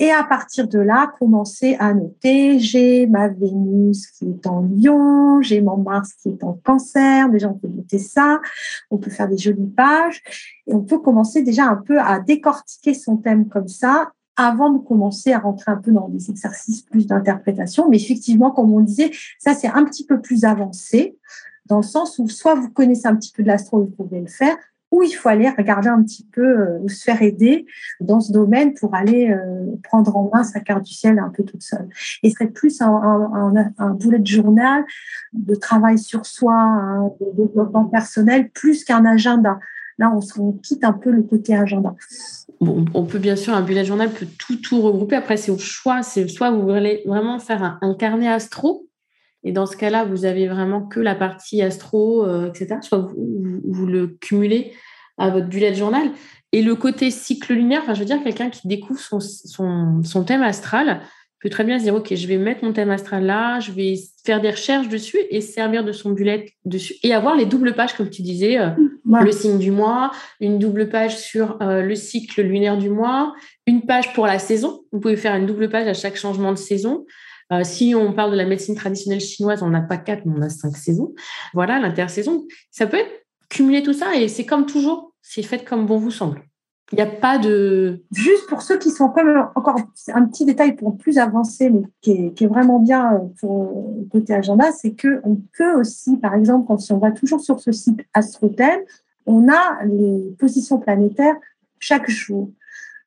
et 0.01 0.11
à 0.11 0.25
partir 0.25 0.67
de 0.67 0.79
là, 0.79 1.13
commencer 1.19 1.77
à 1.79 1.93
noter, 1.93 2.59
j'ai 2.59 3.07
ma 3.07 3.29
Vénus 3.29 4.07
qui 4.07 4.31
est 4.31 4.47
en 4.47 4.63
lion, 4.63 5.43
j'ai 5.43 5.61
mon 5.61 5.77
Mars 5.77 6.15
qui 6.15 6.31
est 6.31 6.43
en 6.43 6.55
cancer, 6.65 7.29
déjà 7.29 7.51
on 7.51 7.55
peut 7.55 7.69
noter 7.69 7.99
ça, 7.99 8.41
on 8.91 8.97
peut 8.97 9.11
faire 9.11 9.29
des 9.29 9.37
jolies 9.37 9.69
pages, 9.77 10.23
et 10.67 10.73
on 10.73 10.81
peut 10.81 11.01
commencer 11.01 11.43
déjà 11.43 11.67
un 11.67 11.77
peu 11.77 12.01
à 12.01 12.19
décortiquer 12.19 12.95
son 12.95 13.19
thème 13.19 13.47
comme 13.47 13.69
ça 13.69 14.11
avant 14.37 14.71
de 14.71 14.79
commencer 14.79 15.35
à 15.35 15.39
rentrer 15.39 15.71
un 15.71 15.77
peu 15.77 15.93
dans 15.93 16.09
des 16.09 16.31
exercices 16.31 16.81
plus 16.81 17.07
d'interprétation. 17.07 17.91
Mais 17.91 17.99
effectivement, 17.99 18.53
comme 18.53 18.73
on 18.73 18.81
disait, 18.81 19.11
ça 19.39 19.53
c'est 19.53 19.69
un 19.69 19.85
petit 19.85 20.07
peu 20.07 20.23
plus 20.23 20.45
avancé, 20.45 21.19
dans 21.67 21.77
le 21.77 21.83
sens 21.83 22.19
où 22.19 22.27
soit 22.27 22.55
vous 22.55 22.71
connaissez 22.71 23.07
un 23.07 23.17
petit 23.17 23.33
peu 23.33 23.43
de 23.43 23.49
l'astro, 23.49 23.81
vous 23.81 23.91
pouvez 24.05 24.21
le 24.21 24.29
faire, 24.29 24.57
où 24.91 25.03
il 25.03 25.13
faut 25.13 25.29
aller 25.29 25.49
regarder 25.49 25.89
un 25.89 26.03
petit 26.03 26.27
peu 26.33 26.43
euh, 26.43 26.79
ou 26.83 26.89
se 26.89 27.05
faire 27.05 27.23
aider 27.23 27.67
dans 28.01 28.21
ce 28.21 28.33
domaine 28.33 28.75
pour 28.75 28.95
aller 28.95 29.31
euh, 29.31 29.67
prendre 29.85 30.17
en 30.17 30.31
main 30.33 30.45
sa 30.45 30.61
carte 30.61 30.85
du 30.85 30.93
ciel 30.93 31.19
un 31.19 31.31
peu 31.31 31.45
toute 31.45 31.63
seule. 31.63 31.89
Et 32.23 32.31
ce 32.31 32.35
serait 32.35 32.49
plus 32.49 32.81
un, 32.81 32.91
un, 33.79 33.99
journal 34.25 34.85
de 35.33 35.55
travail 35.55 35.99
sur 35.99 36.27
soi, 36.27 37.15
de 37.21 37.45
développement 37.45 37.85
personnel, 37.85 38.51
plus 38.51 38.85
qu'un 38.85 39.05
agenda. 39.05 39.59
Là, 39.99 40.13
on, 40.15 40.21
on, 40.43 40.53
quitte 40.53 40.85
un 40.85 40.93
peu 40.93 41.11
le 41.11 41.23
côté 41.23 41.55
agenda. 41.55 41.95
Bon, 42.61 42.85
on 42.95 43.05
peut 43.05 43.19
bien 43.19 43.37
sûr, 43.37 43.55
un 43.55 43.63
bullet 43.63 43.85
journal 43.85 44.11
peut 44.11 44.27
tout, 44.39 44.57
tout 44.57 44.81
regrouper. 44.81 45.17
Après, 45.17 45.37
c'est 45.37 45.51
au 45.51 45.59
choix. 45.59 46.03
C'est 46.03 46.27
soit 46.29 46.51
vous 46.51 46.63
voulez 46.63 47.03
vraiment 47.07 47.39
faire 47.39 47.79
un 47.81 47.95
carnet 47.95 48.29
astro, 48.29 48.87
et 49.43 49.53
dans 49.53 49.67
ce 49.67 49.77
cas-là, 49.77 50.05
vous 50.05 50.25
avez 50.25 50.49
vraiment 50.49 50.83
que 50.83 51.01
la 51.01 51.15
partie 51.15 51.63
astro, 51.63 52.27
euh, 52.27 52.49
etc. 52.49 52.77
Soit 52.83 52.99
vous, 52.99 53.61
vous, 53.65 53.87
le 53.87 54.07
cumulez 54.07 54.73
à 55.19 55.31
votre 55.31 55.47
bullet 55.47 55.75
journal. 55.75 56.11
Et 56.53 56.63
le 56.63 56.75
côté 56.75 57.11
cycle 57.11 57.55
lunaire, 57.55 57.83
enfin, 57.83 57.95
je 57.95 58.01
veux 58.01 58.07
dire, 58.07 58.23
quelqu'un 58.23 58.51
qui 58.51 58.69
découvre 58.69 59.01
son, 59.01 59.21
son, 59.21 60.03
son, 60.03 60.25
thème 60.25 60.43
astral 60.43 61.01
peut 61.41 61.49
très 61.49 61.65
bien 61.65 61.79
se 61.79 61.85
dire, 61.85 61.95
OK, 61.95 62.15
je 62.15 62.27
vais 62.27 62.37
mettre 62.37 62.65
mon 62.65 62.73
thème 62.73 62.91
astral 62.91 63.25
là, 63.25 63.61
je 63.61 63.73
vais 63.73 63.95
faire 64.27 64.43
des 64.43 64.51
recherches 64.51 64.89
dessus 64.89 65.19
et 65.31 65.41
servir 65.41 65.85
de 65.85 65.93
son 65.93 66.11
bullet 66.11 66.53
dessus. 66.67 66.95
Et 67.03 67.15
avoir 67.15 67.35
les 67.35 67.47
doubles 67.47 67.75
pages, 67.75 67.95
comme 67.95 68.11
tu 68.11 68.21
disais, 68.21 68.59
euh, 68.59 68.71
le 69.05 69.33
signe 69.33 69.59
du 69.59 69.71
mois, 69.71 70.11
une 70.41 70.59
double 70.59 70.91
page 70.91 71.17
sur 71.17 71.57
euh, 71.63 71.83
le 71.83 71.95
cycle 71.95 72.43
lunaire 72.43 72.77
du 72.77 72.91
mois, 72.91 73.33
une 73.67 73.87
page 73.87 74.13
pour 74.13 74.27
la 74.27 74.39
saison. 74.39 74.83
Vous 74.93 75.01
pouvez 75.01 75.17
faire 75.17 75.35
une 75.37 75.47
double 75.47 75.71
page 75.71 75.87
à 75.87 75.95
chaque 75.95 76.17
changement 76.17 76.53
de 76.53 76.59
saison. 76.59 77.07
Euh, 77.53 77.65
si 77.65 77.95
on 77.95 78.13
parle 78.13 78.33
de 78.33 78.37
la 78.37 78.47
médecine 78.47 78.75
traditionnelle 78.75 79.21
chinoise, 79.21 79.63
on 79.63 79.71
n'a 79.71 79.81
pas 79.81 79.97
quatre, 79.97 80.25
mais 80.25 80.39
on 80.39 80.43
a 80.43 80.49
cinq 80.49 80.77
saisons. 80.77 81.15
Voilà, 81.55 81.79
l'intersaison. 81.79 82.47
Ça 82.71 82.87
peut 82.87 82.99
être 82.99 83.27
cumuler 83.49 83.83
tout 83.83 83.93
ça 83.93 84.15
et 84.15 84.29
c'est 84.29 84.47
comme 84.47 84.67
toujours, 84.67 85.13
c'est 85.23 85.43
fait 85.43 85.65
comme 85.65 85.87
bon 85.87 85.99
vous 85.99 86.11
semble. 86.11 86.43
Il 86.93 86.97
n'y 86.97 87.03
a 87.03 87.07
pas 87.07 87.39
de. 87.39 88.03
Juste 88.11 88.49
pour 88.49 88.63
ceux 88.63 88.77
qui 88.77 88.91
sont 88.91 89.11
comme 89.11 89.49
encore 89.55 89.77
un 90.09 90.27
petit 90.27 90.45
détail 90.45 90.75
pour 90.75 90.97
plus 90.99 91.19
avancer, 91.19 91.71
mais 91.71 91.83
qui 92.01 92.33
est, 92.37 92.47
vraiment 92.47 92.81
bien 92.81 93.15
euh, 93.15 93.19
pour 93.41 93.95
le 93.97 94.09
côté 94.09 94.35
agenda, 94.35 94.73
c'est 94.73 95.01
qu'on 95.01 95.41
peut 95.57 95.75
aussi, 95.75 96.17
par 96.17 96.35
exemple, 96.35 96.67
quand 96.67 96.79
si 96.79 96.93
on 96.93 96.99
va 96.99 97.13
toujours 97.13 97.41
sur 97.41 97.61
ce 97.61 97.71
site 97.71 98.01
AstroTel, 98.13 98.85
on 99.27 99.49
a 99.49 99.85
les 99.85 100.35
positions 100.39 100.79
planétaires 100.79 101.37
chaque 101.79 102.11
jour. 102.11 102.51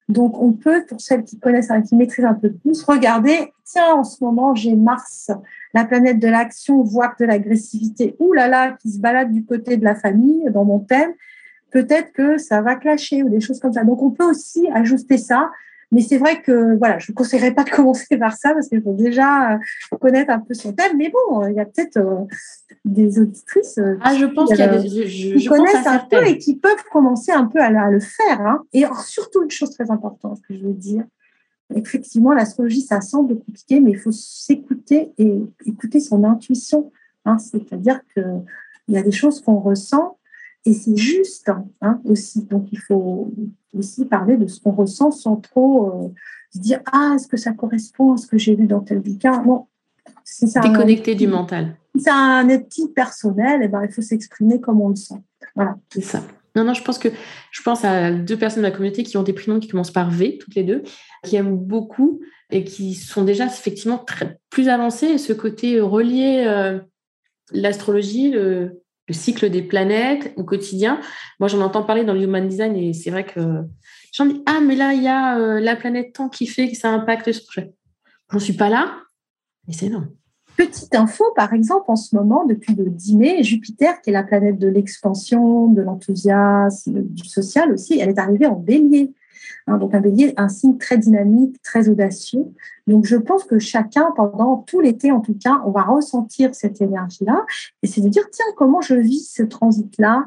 Donc, 0.09 0.41
on 0.41 0.51
peut, 0.51 0.85
pour 0.87 0.99
celles 0.99 1.23
qui 1.23 1.39
connaissent, 1.39 1.71
hein, 1.71 1.81
qui 1.81 1.95
maîtrisent 1.95 2.25
un 2.25 2.33
peu 2.33 2.51
plus, 2.51 2.83
regarder, 2.83 3.53
tiens, 3.63 3.93
en 3.95 4.03
ce 4.03 4.23
moment, 4.23 4.53
j'ai 4.53 4.75
Mars, 4.75 5.31
la 5.73 5.85
planète 5.85 6.19
de 6.19 6.27
l'action, 6.27 6.83
voire 6.83 7.15
de 7.19 7.25
l'agressivité, 7.25 8.15
ouh 8.19 8.33
là 8.33 8.47
là, 8.47 8.75
qui 8.81 8.91
se 8.91 8.99
balade 8.99 9.31
du 9.31 9.45
côté 9.45 9.77
de 9.77 9.83
la 9.83 9.95
famille 9.95 10.43
dans 10.51 10.65
mon 10.65 10.79
thème. 10.79 11.13
Peut-être 11.71 12.11
que 12.11 12.37
ça 12.37 12.61
va 12.61 12.75
clasher 12.75 13.23
ou 13.23 13.29
des 13.29 13.39
choses 13.39 13.59
comme 13.59 13.73
ça. 13.73 13.83
Donc, 13.83 14.01
on 14.01 14.11
peut 14.11 14.29
aussi 14.29 14.67
ajuster 14.73 15.17
ça 15.17 15.49
mais 15.93 16.01
c'est 16.01 16.17
vrai 16.17 16.41
que 16.41 16.75
voilà, 16.77 16.97
je 16.97 17.11
ne 17.11 17.15
conseillerais 17.15 17.53
pas 17.53 17.63
de 17.63 17.69
commencer 17.75 18.17
par 18.17 18.35
ça 18.35 18.53
parce 18.53 18.67
qu'il 18.67 18.81
faut 18.81 18.93
déjà 18.93 19.53
euh, 19.53 19.97
connaître 20.01 20.31
un 20.31 20.39
peu 20.39 20.53
son 20.53 20.73
thème. 20.73 20.97
Mais 20.97 21.09
bon, 21.09 21.47
il 21.47 21.55
y 21.55 21.59
a 21.59 21.65
peut-être 21.65 21.97
euh, 21.97 22.25
des 22.83 23.19
auditrices 23.19 23.77
euh, 23.77 23.97
ah, 24.01 24.15
je 24.15 24.25
pense 24.25 24.49
qu'il 24.49 24.59
y 24.59 24.63
a 24.63 24.77
des, 24.77 24.87
qui 25.37 25.45
connaissent 25.45 25.87
un 25.87 25.99
peu 25.99 26.25
et 26.25 26.37
qui 26.37 26.55
peuvent 26.55 26.83
commencer 26.91 27.31
un 27.31 27.45
peu 27.45 27.59
à, 27.59 27.69
le 27.69 27.99
faire. 27.99 28.41
Hein. 28.41 28.63
Et 28.73 28.83
surtout 29.05 29.43
une 29.43 29.51
chose 29.51 29.71
très 29.71 29.91
importante 29.91 30.41
que 30.47 30.55
je 30.55 30.63
veux 30.63 30.73
dire, 30.73 31.03
effectivement, 31.75 32.33
l'astrologie, 32.33 32.81
ça 32.81 33.01
semble 33.01 33.37
compliqué, 33.37 33.79
mais 33.79 33.91
il 33.91 33.97
faut 33.97 34.11
s'écouter 34.11 35.11
et 35.17 35.39
écouter 35.65 35.99
son 35.99 36.23
intuition. 36.23 36.91
Hein. 37.25 37.37
C'est-à-dire 37.37 38.01
qu'il 38.13 38.43
y 38.89 38.97
a 38.97 39.03
des 39.03 39.11
choses 39.11 39.41
qu'on 39.41 39.59
ressent 39.59 40.17
et 40.65 40.73
c'est 40.73 40.95
juste 40.95 41.51
hein, 41.81 41.99
aussi. 42.05 42.43
Donc, 42.45 42.67
il 42.71 42.79
faut 42.79 43.33
aussi 43.73 44.05
parler 44.05 44.37
de 44.37 44.47
ce 44.47 44.61
qu'on 44.61 44.71
ressent 44.71 45.11
sans 45.11 45.35
trop 45.35 45.87
euh, 45.87 46.09
se 46.53 46.59
dire 46.59 46.79
Ah, 46.91 47.13
est-ce 47.15 47.27
que 47.27 47.37
ça 47.37 47.51
correspond 47.51 48.13
à 48.13 48.17
ce 48.17 48.27
que 48.27 48.37
j'ai 48.37 48.55
lu 48.55 48.65
dans 48.65 48.79
tel 48.79 48.99
bouquin? 48.99 49.43
Non. 49.43 49.67
C'est 50.23 50.47
ça. 50.47 50.61
Déconnecter 50.61 51.15
du 51.15 51.27
mental. 51.27 51.75
C'est 51.99 52.09
un 52.09 52.47
éthique 52.49 52.93
personnel, 52.93 53.61
et 53.61 53.67
ben, 53.67 53.83
il 53.83 53.91
faut 53.91 54.01
s'exprimer 54.01 54.59
comme 54.59 54.81
on 54.81 54.89
le 54.89 54.95
sent. 54.95 55.21
Voilà. 55.55 55.75
C'est 55.91 56.01
ça. 56.01 56.23
Non, 56.55 56.63
non, 56.63 56.73
je 56.73 56.83
pense 56.83 56.99
que 56.99 57.09
je 57.51 57.61
pense 57.61 57.83
à 57.83 58.11
deux 58.11 58.37
personnes 58.37 58.63
de 58.63 58.67
ma 58.67 58.71
communauté 58.71 59.03
qui 59.03 59.17
ont 59.17 59.23
des 59.23 59.33
prénoms 59.33 59.59
qui 59.59 59.67
commencent 59.67 59.91
par 59.91 60.11
V, 60.11 60.37
toutes 60.39 60.55
les 60.55 60.63
deux, 60.63 60.83
qui 61.23 61.35
aiment 61.35 61.57
beaucoup 61.57 62.21
et 62.51 62.63
qui 62.63 62.93
sont 62.93 63.23
déjà 63.23 63.47
effectivement 63.47 63.97
très, 63.97 64.37
plus 64.49 64.69
avancés. 64.69 65.17
ce 65.17 65.33
côté 65.33 65.79
relié 65.81 66.43
euh, 66.45 66.79
l'astrologie, 67.51 68.29
le, 68.29 68.82
le 69.07 69.13
cycle 69.13 69.49
des 69.49 69.61
planètes 69.61 70.33
au 70.37 70.43
quotidien. 70.43 70.99
Moi, 71.39 71.47
j'en 71.47 71.61
entends 71.61 71.83
parler 71.83 72.03
dans 72.03 72.13
le 72.13 72.23
Human 72.23 72.47
Design 72.47 72.75
et 72.75 72.93
c'est 72.93 73.09
vrai 73.09 73.25
que 73.25 73.63
j'en 74.13 74.25
dis 74.25 74.41
Ah, 74.45 74.59
mais 74.61 74.75
là, 74.75 74.93
il 74.93 75.03
y 75.03 75.07
a 75.07 75.37
euh, 75.37 75.59
la 75.59 75.75
planète 75.75 76.13
temps 76.13 76.29
qui 76.29 76.47
fait 76.47 76.69
que 76.69 76.77
ça 76.77 76.89
impacte 76.89 77.31
ce 77.31 77.43
projet. 77.43 77.73
J'en 78.31 78.39
suis 78.39 78.53
pas 78.53 78.69
là, 78.69 78.97
mais 79.67 79.73
c'est 79.73 79.89
non. 79.89 80.07
Petite 80.55 80.93
info, 80.93 81.25
par 81.35 81.53
exemple, 81.53 81.85
en 81.87 81.95
ce 81.95 82.15
moment, 82.15 82.45
depuis 82.45 82.75
le 82.75 82.85
10 82.89 83.15
mai, 83.15 83.43
Jupiter, 83.43 84.01
qui 84.01 84.11
est 84.11 84.13
la 84.13 84.23
planète 84.23 84.59
de 84.59 84.67
l'expansion, 84.67 85.67
de 85.67 85.81
l'enthousiasme, 85.81 87.01
du 87.01 87.27
social 87.27 87.71
aussi, 87.73 87.99
elle 87.99 88.09
est 88.09 88.19
arrivée 88.19 88.45
en 88.45 88.55
bélier. 88.55 89.13
Hein, 89.67 89.77
donc 89.77 89.93
un 89.93 90.01
bélier, 90.01 90.33
un 90.37 90.49
signe 90.49 90.77
très 90.77 90.97
dynamique, 90.97 91.61
très 91.61 91.89
audacieux. 91.89 92.45
Donc 92.87 93.05
je 93.05 93.15
pense 93.15 93.43
que 93.43 93.59
chacun, 93.59 94.11
pendant 94.15 94.57
tout 94.57 94.81
l'été 94.81 95.11
en 95.11 95.21
tout 95.21 95.37
cas, 95.41 95.61
on 95.65 95.71
va 95.71 95.83
ressentir 95.83 96.53
cette 96.53 96.81
énergie-là. 96.81 97.45
Et 97.81 97.87
c'est 97.87 98.01
de 98.01 98.09
dire, 98.09 98.23
tiens, 98.31 98.45
comment 98.57 98.81
je 98.81 98.95
vis 98.95 99.31
ce 99.33 99.43
transit-là 99.43 100.25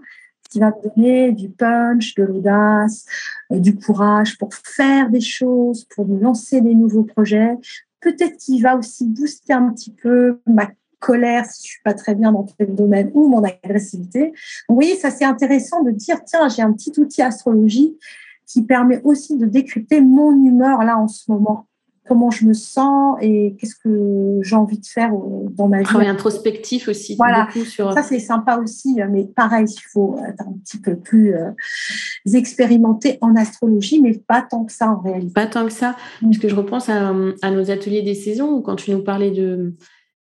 qui 0.51 0.61
va 0.61 0.69
me 0.69 0.89
donner 0.89 1.33
du 1.33 1.49
punch, 1.49 2.15
de 2.15 2.23
l'audace, 2.23 3.05
euh, 3.53 3.59
du 3.59 3.77
courage 3.77 4.39
pour 4.39 4.55
faire 4.55 5.11
des 5.11 5.21
choses, 5.21 5.85
pour 5.95 6.07
lancer 6.07 6.61
des 6.61 6.75
nouveaux 6.75 7.03
projets. 7.03 7.57
Peut-être 8.01 8.37
qu'il 8.37 8.63
va 8.63 8.77
aussi 8.77 9.07
booster 9.07 9.53
un 9.53 9.71
petit 9.71 9.91
peu 9.91 10.39
ma 10.47 10.69
colère 10.99 11.45
si 11.47 11.67
je 11.67 11.73
suis 11.73 11.83
pas 11.83 11.95
très 11.95 12.15
bien 12.15 12.33
dans 12.33 12.45
tel 12.45 12.75
domaine 12.75 13.11
ou 13.15 13.29
mon 13.29 13.43
agressivité. 13.43 14.33
Oui, 14.69 14.97
ça 15.01 15.11
c'est 15.11 15.25
intéressant 15.25 15.83
de 15.83 15.91
dire 15.91 16.25
tiens, 16.25 16.49
j'ai 16.49 16.63
un 16.63 16.73
petit 16.73 16.93
outil 16.99 17.23
astrologie 17.23 17.97
qui 18.47 18.63
permet 18.63 19.01
aussi 19.03 19.37
de 19.37 19.47
décrypter 19.47 20.01
mon 20.01 20.33
humeur 20.45 20.83
là 20.85 20.99
en 20.99 21.09
ce 21.09 21.31
moment 21.31 21.67
comment 22.07 22.31
je 22.31 22.45
me 22.45 22.55
sens 22.55 23.17
et 23.21 23.57
qu'est-ce 23.59 23.75
que 23.75 24.39
j'ai 24.43 24.57
envie 24.57 24.79
de 24.79 24.87
faire 24.87 25.13
euh, 25.13 25.49
dans 25.51 25.69
ma 25.69 25.79
vie. 25.79 25.85
Travail 25.85 26.09
introspectif 26.09 26.89
aussi. 26.89 27.17
Voilà, 27.17 27.49
sur... 27.67 27.93
ça 27.93 28.03
c'est 28.03 28.19
sympa 28.19 28.59
aussi, 28.59 29.01
mais 29.11 29.25
pareil, 29.25 29.67
il 29.69 29.83
faut 29.93 30.17
être 30.27 30.43
un 30.43 30.53
petit 30.65 30.79
peu 30.79 30.97
plus 30.97 31.35
euh, 31.35 31.51
expérimenté 32.33 33.19
en 33.21 33.35
astrologie, 33.37 34.01
mais 34.01 34.15
pas 34.15 34.43
tant 34.43 34.65
que 34.65 34.73
ça 34.73 34.91
en 34.91 35.01
réalité. 35.01 35.33
Pas 35.33 35.47
tant 35.47 35.67
que 35.67 35.73
ça, 35.73 35.97
mm. 36.23 36.27
parce 36.27 36.39
que 36.39 36.49
je 36.49 36.55
repense 36.55 36.89
à, 36.89 37.13
à, 37.43 37.51
nos 37.51 37.71
ateliers 37.71 38.03
des 38.03 38.15
saisons 38.15 38.53
où 38.53 38.61
quand 38.63 38.77
tu 38.77 38.91
nous 38.91 39.03
parlais 39.03 39.31
de 39.31 39.75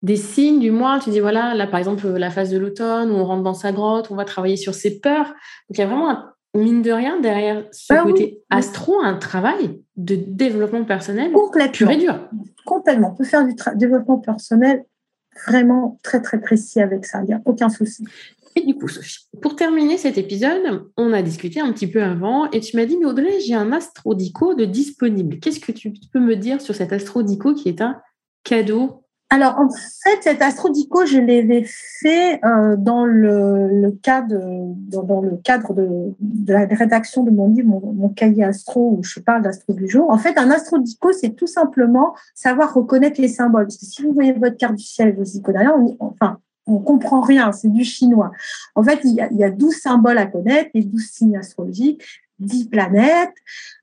des 0.01 0.17
signes 0.17 0.59
du 0.59 0.69
mois, 0.69 0.99
tu 0.99 1.11
dis 1.11 1.21
voilà, 1.21 1.55
là 1.55 1.65
par 1.65 1.79
exemple 1.79 2.07
la 2.09 2.29
phase 2.29 2.49
de 2.49 2.57
l'automne 2.57 3.09
où 3.09 3.15
on 3.15 3.23
rentre 3.23 3.43
dans 3.43 3.53
sa 3.53 3.71
grotte, 3.71 4.11
on 4.11 4.15
va 4.15 4.25
travailler 4.25 4.57
sur 4.57 4.73
ses 4.73 4.99
peurs. 4.99 5.27
Donc 5.27 5.77
il 5.77 5.79
y 5.79 5.81
a 5.81 5.87
vraiment 5.87 6.09
un 6.09 6.32
mine 6.53 6.81
de 6.81 6.91
rien, 6.91 7.19
derrière 7.19 7.65
ce 7.71 7.93
ah 7.93 8.03
côté 8.03 8.41
astro, 8.49 8.99
un 9.01 9.15
travail 9.15 9.81
de 9.95 10.15
développement 10.15 10.83
personnel 10.83 11.31
pur 11.71 11.89
et 11.89 11.97
dur. 11.97 12.29
Complètement. 12.65 13.11
On 13.13 13.15
peut 13.15 13.23
faire 13.23 13.45
du 13.45 13.55
développement 13.75 14.19
personnel 14.19 14.85
vraiment 15.47 15.99
très, 16.03 16.21
très 16.21 16.39
précis 16.39 16.79
avec 16.79 17.05
ça. 17.05 17.21
Il 17.21 17.27
n'y 17.27 17.33
a 17.33 17.41
aucun 17.45 17.69
souci. 17.69 18.05
Et 18.55 18.61
du 18.61 18.75
coup, 18.75 18.87
Sophie, 18.87 19.27
pour 19.41 19.55
terminer 19.55 19.97
cet 19.97 20.17
épisode, 20.17 20.85
on 20.95 21.11
a 21.11 21.23
discuté 21.23 21.59
un 21.59 21.71
petit 21.73 21.87
peu 21.87 22.03
avant 22.03 22.49
et 22.51 22.59
tu 22.59 22.77
m'as 22.77 22.85
dit, 22.85 22.97
mais 22.97 23.05
Audrey, 23.05 23.39
j'ai 23.39 23.55
un 23.55 23.71
astrodico 23.71 24.53
de 24.53 24.65
disponible. 24.65 25.39
Qu'est-ce 25.39 25.59
que 25.59 25.71
tu 25.71 25.91
peux 26.11 26.19
me 26.19 26.35
dire 26.35 26.61
sur 26.61 26.75
cet 26.75 26.93
astrodico 26.93 27.55
qui 27.55 27.69
est 27.69 27.81
un 27.81 27.99
cadeau 28.43 29.02
alors, 29.33 29.57
en 29.57 29.67
fait, 29.67 30.21
cet 30.21 30.43
astrodico, 30.43 31.07
je 31.07 31.17
l'avais 31.17 31.63
fait 31.63 32.39
euh, 32.45 32.75
dans 32.77 33.03
le, 33.03 33.89
cadre, 34.03 34.35
dans, 34.37 35.21
le 35.21 35.37
cadre 35.37 35.73
de, 35.73 36.13
la 36.45 36.67
rédaction 36.67 37.23
de 37.23 37.31
mon 37.31 37.49
livre, 37.49 37.67
mon, 37.67 38.09
cahier 38.09 38.43
astro, 38.43 38.95
où 38.95 39.03
je 39.03 39.19
parle 39.19 39.41
d'astro 39.41 39.73
du 39.73 39.89
jour. 39.89 40.11
En 40.11 40.19
fait, 40.19 40.37
un 40.37 40.51
astrodico, 40.51 41.13
c'est 41.13 41.31
tout 41.31 41.47
simplement 41.47 42.13
savoir 42.35 42.75
reconnaître 42.75 43.19
les 43.19 43.27
symboles. 43.27 43.63
Parce 43.63 43.77
que 43.77 43.87
si 43.87 44.03
vous 44.03 44.13
voyez 44.13 44.33
votre 44.33 44.55
carte 44.55 44.75
du 44.75 44.83
ciel, 44.83 45.17
y 45.17 45.41
connaissez 45.41 45.65
rien, 45.65 45.73
on, 45.79 45.97
enfin, 45.99 46.37
on 46.67 46.77
comprend 46.77 47.21
rien, 47.21 47.51
c'est 47.51 47.71
du 47.71 47.83
chinois. 47.83 48.31
En 48.75 48.83
fait, 48.83 48.99
il 49.03 49.15
y, 49.15 49.21
a, 49.21 49.29
il 49.31 49.37
y 49.37 49.43
a 49.43 49.49
12 49.49 49.73
symboles 49.73 50.19
à 50.19 50.27
connaître, 50.27 50.69
les 50.75 50.83
12 50.83 51.01
signes 51.01 51.37
astrologiques. 51.37 52.03
10 52.39 52.69
planètes, 52.69 53.33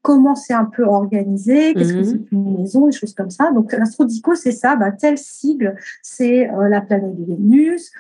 comment 0.02 0.34
c'est 0.34 0.54
un 0.54 0.64
peu 0.64 0.84
organisé, 0.84 1.74
qu'est-ce 1.74 1.92
que 1.92 1.98
mhm. 1.98 2.04
c'est 2.04 2.32
une 2.32 2.58
maison, 2.58 2.86
des 2.86 2.92
choses 2.92 3.14
comme 3.14 3.30
ça. 3.30 3.52
Donc 3.52 3.72
l'astrodico, 3.72 4.34
c'est 4.34 4.52
ça, 4.52 4.76
bah, 4.76 4.92
tel 4.92 5.18
sigle, 5.18 5.76
c'est 6.02 6.50
euh, 6.50 6.68
la 6.68 6.80
planète 6.80 7.16
de 7.16 7.24
Vénus, 7.24 7.90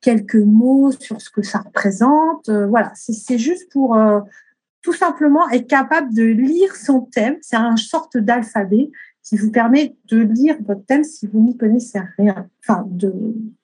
quelques 0.00 0.36
mots 0.36 0.92
sur 0.92 1.20
ce 1.20 1.30
que 1.30 1.42
ça 1.42 1.58
représente. 1.58 2.48
Euh, 2.48 2.66
voilà, 2.66 2.92
c'est 2.94 3.38
juste 3.38 3.72
pour 3.72 3.96
euh, 3.96 4.20
tout 4.82 4.92
simplement 4.92 5.48
être 5.50 5.66
capable 5.66 6.14
de 6.14 6.22
lire 6.22 6.76
son 6.76 7.00
thème. 7.00 7.36
C'est 7.40 7.56
une 7.56 7.76
sorte 7.76 8.16
d'alphabet 8.16 8.90
qui 9.24 9.36
vous 9.36 9.50
permet 9.50 9.96
de 10.04 10.18
lire 10.18 10.56
votre 10.64 10.84
thème 10.86 11.02
si 11.02 11.26
vous 11.26 11.40
n'y 11.40 11.56
connaissez 11.56 11.98
rien. 12.16 12.48
Enfin, 12.60 12.84
de... 12.88 13.12